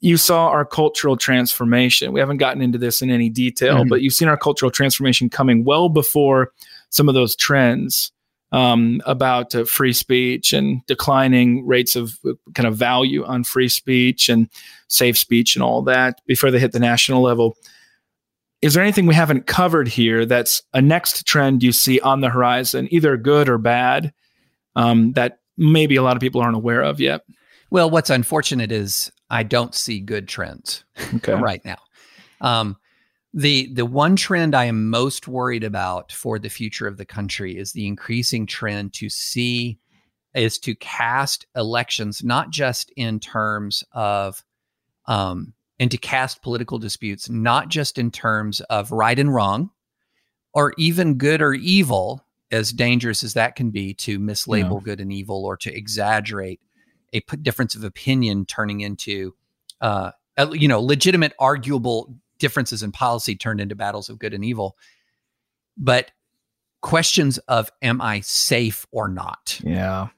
[0.00, 2.12] You saw our cultural transformation.
[2.12, 3.88] We haven't gotten into this in any detail, mm-hmm.
[3.88, 6.52] but you've seen our cultural transformation coming well before
[6.90, 8.12] some of those trends
[8.52, 13.70] um, about uh, free speech and declining rates of uh, kind of value on free
[13.70, 14.50] speech and
[14.88, 17.56] safe speech and all that before they hit the national level.
[18.66, 22.28] Is there anything we haven't covered here that's a next trend you see on the
[22.28, 24.12] horizon, either good or bad,
[24.74, 27.22] um, that maybe a lot of people aren't aware of yet?
[27.70, 31.34] Well, what's unfortunate is I don't see good trends okay.
[31.40, 31.78] right now.
[32.40, 32.76] Um,
[33.34, 37.56] The the one trend I am most worried about for the future of the country
[37.56, 39.78] is the increasing trend to see
[40.34, 44.42] is to cast elections not just in terms of
[45.06, 49.70] um, and to cast political disputes not just in terms of right and wrong
[50.52, 54.84] or even good or evil as dangerous as that can be to mislabel yeah.
[54.84, 56.60] good and evil or to exaggerate
[57.12, 59.34] a difference of opinion turning into
[59.80, 60.10] uh,
[60.52, 64.76] you know legitimate arguable differences in policy turned into battles of good and evil.
[65.76, 66.10] But
[66.82, 69.60] questions of am I safe or not?
[69.64, 70.08] Yeah.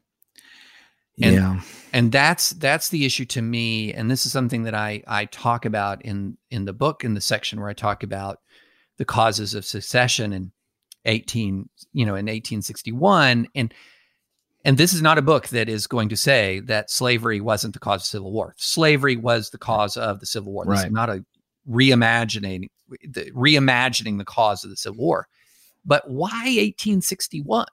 [1.20, 1.60] And, yeah.
[1.92, 3.92] And that's that's the issue to me.
[3.92, 7.20] And this is something that I I talk about in in the book in the
[7.20, 8.40] section where I talk about
[8.98, 10.52] the causes of secession in
[11.04, 13.48] 18, you know, in 1861.
[13.54, 13.72] And
[14.64, 17.80] and this is not a book that is going to say that slavery wasn't the
[17.80, 18.54] cause of civil war.
[18.58, 20.64] Slavery was the cause of the Civil War.
[20.64, 20.86] This right.
[20.86, 21.24] is not a
[21.68, 22.68] reimagining
[23.02, 25.28] the reimagining the cause of the Civil War.
[25.84, 27.66] But why 1861?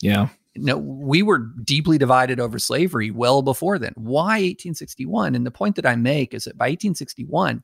[0.00, 0.28] Yeah.
[0.60, 3.92] No, we were deeply divided over slavery well before then.
[3.96, 5.34] Why 1861?
[5.34, 7.62] And the point that I make is that by 1861,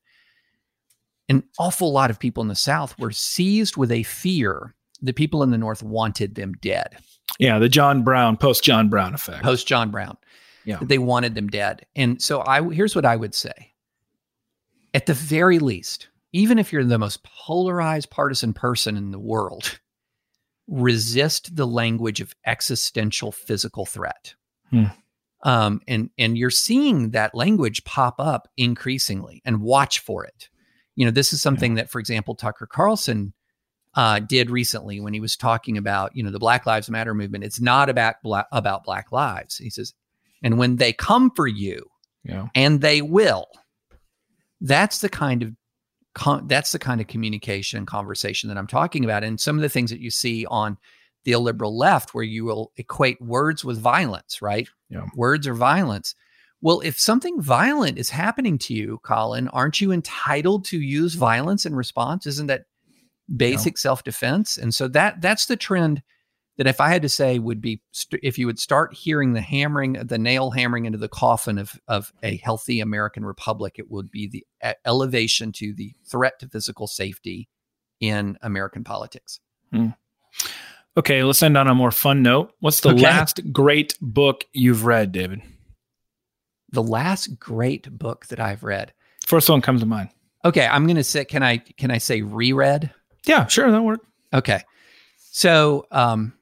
[1.29, 5.43] an awful lot of people in the South were seized with a fear that people
[5.43, 6.97] in the North wanted them dead.
[7.39, 9.43] Yeah, the John Brown, post John Brown effect.
[9.43, 10.17] Post John Brown.
[10.65, 10.79] Yeah.
[10.79, 11.85] That they wanted them dead.
[11.95, 13.75] And so I here's what I would say
[14.95, 19.79] at the very least, even if you're the most polarized partisan person in the world,
[20.69, 24.35] resist the language of existential physical threat.
[24.71, 24.85] Hmm.
[25.43, 30.49] Um, and and you're seeing that language pop up increasingly, and watch for it.
[30.97, 31.83] You know, this is something yeah.
[31.83, 33.35] that, for example, Tucker Carlson
[33.95, 37.45] uh, did recently when he was talking about you know the Black Lives Matter movement.
[37.45, 39.59] It's not about black, about Black lives.
[39.59, 39.93] He says,
[40.43, 41.91] and when they come for you,
[42.25, 42.47] yeah.
[42.55, 43.47] and they will,
[44.63, 45.53] that's the kind of
[46.15, 49.25] con- that's the kind of communication and conversation that I'm talking about.
[49.25, 50.79] And some of the things that you see on
[51.25, 54.69] the illiberal left, where you will equate words with violence, right?
[54.91, 55.07] Yeah.
[55.17, 56.15] Words are violence.
[56.61, 61.67] Well, if something violent is happening to you, Collin, aren't you entitled to use violence
[61.67, 62.27] in response?
[62.27, 62.65] Isn't that
[63.35, 63.79] basic no.
[63.79, 64.59] self-defense?
[64.59, 66.03] And so that that's the trend
[66.57, 69.41] that if I had to say would be st- if you would start hearing the
[69.41, 74.11] hammering, the nail hammering into the coffin of of a healthy American republic, it would
[74.11, 74.47] be the
[74.85, 77.49] elevation to the threat to physical safety
[78.01, 79.41] in American politics.
[79.73, 79.89] Hmm.
[80.97, 82.53] Okay, let's end on a more fun note.
[82.61, 83.03] What's the okay.
[83.03, 85.43] last great book you've read, David?
[86.71, 88.93] The last great book that I've read.
[89.27, 90.11] First one comes to mind.
[90.45, 92.93] Okay, I'm going to say can I can I say reread?
[93.27, 94.01] Yeah, sure, that work.
[94.33, 94.61] Okay.
[95.17, 96.35] So, um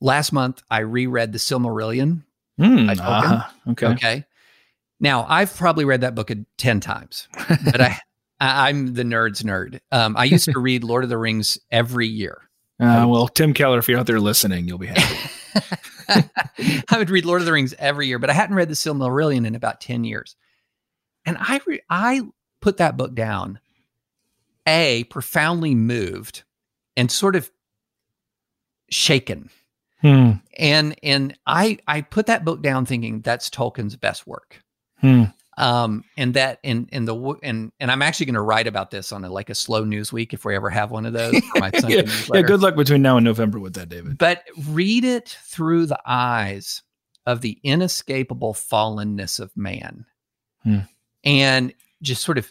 [0.00, 2.24] last month I reread the Silmarillion.
[2.58, 3.48] Mm, uh-huh.
[3.70, 3.86] Okay.
[3.86, 4.24] Okay.
[4.98, 7.28] Now I've probably read that book 10 times,
[7.64, 7.98] but I,
[8.40, 9.80] I am the nerd's nerd.
[9.92, 12.42] Um, I used to read Lord of the Rings every year.
[12.78, 15.30] Uh, well, Tim Keller, if you're out there listening, you'll be happy.
[16.88, 19.46] I would read Lord of the Rings every year, but I hadn't read the Silmarillion
[19.46, 20.36] in about 10 years.
[21.26, 22.22] And I re- I
[22.62, 23.60] put that book down,
[24.66, 26.44] A, profoundly moved
[26.96, 27.50] and sort of
[28.90, 29.50] shaken
[30.00, 30.32] Hmm.
[30.58, 34.62] And and I I put that book down thinking that's Tolkien's best work.
[35.00, 35.24] Hmm.
[35.58, 39.12] Um, and that and and the and and I'm actually going to write about this
[39.12, 41.34] on a like a slow news week if we ever have one of those.
[41.54, 44.16] yeah, yeah, good luck between now and November with that, David.
[44.16, 46.82] But read it through the eyes
[47.26, 50.06] of the inescapable fallenness of man,
[50.62, 50.78] hmm.
[51.24, 52.50] and just sort of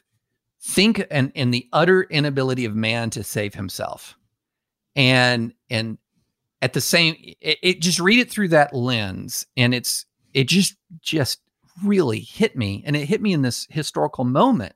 [0.62, 4.18] think and in the utter inability of man to save himself,
[4.96, 5.98] and and
[6.62, 10.76] at the same it, it, just read it through that lens and it's it just
[11.02, 11.40] just
[11.84, 14.74] really hit me and it hit me in this historical moment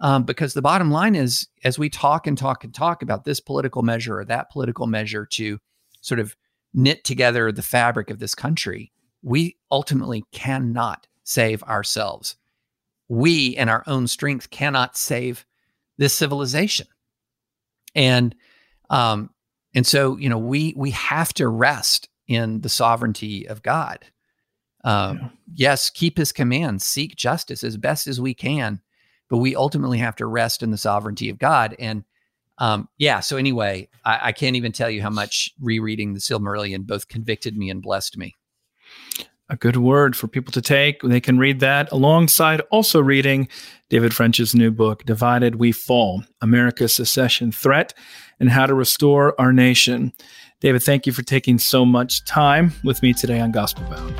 [0.00, 3.40] um, because the bottom line is as we talk and talk and talk about this
[3.40, 5.58] political measure or that political measure to
[6.00, 6.36] sort of
[6.74, 8.92] knit together the fabric of this country
[9.22, 12.36] we ultimately cannot save ourselves.
[13.08, 15.46] We in our own strength cannot save
[15.96, 16.88] this civilization.
[17.94, 18.34] And
[18.90, 19.30] um,
[19.74, 24.04] and so, you know, we we have to rest in the sovereignty of God.
[24.84, 25.28] Um, yeah.
[25.54, 28.80] Yes, keep His commands, seek justice as best as we can,
[29.28, 31.74] but we ultimately have to rest in the sovereignty of God.
[31.78, 32.04] And
[32.58, 36.86] um, yeah, so anyway, I, I can't even tell you how much rereading the Silmarillion
[36.86, 38.34] both convicted me and blessed me
[39.52, 41.02] a good word for people to take.
[41.02, 43.48] They can read that alongside also reading
[43.90, 47.92] David French's new book, Divided We Fall America's Secession Threat
[48.42, 50.12] and How to Restore Our Nation.
[50.60, 54.14] David, thank you for taking so much time with me today on Gospel Bound.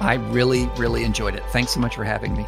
[0.00, 1.42] I really, really enjoyed it.
[1.46, 2.44] Thanks so much for having me.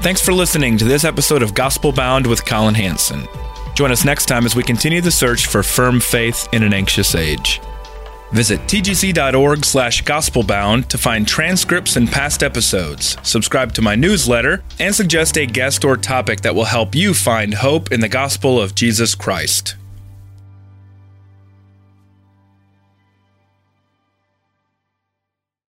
[0.00, 3.26] Thanks for listening to this episode of Gospel Bound with Collin Hansen.
[3.74, 7.14] Join us next time as we continue the search for firm faith in an anxious
[7.14, 7.60] age.
[8.32, 14.94] Visit tgc.org slash gospelbound to find transcripts and past episodes, subscribe to my newsletter, and
[14.94, 18.74] suggest a guest or topic that will help you find hope in the gospel of
[18.74, 19.76] Jesus Christ.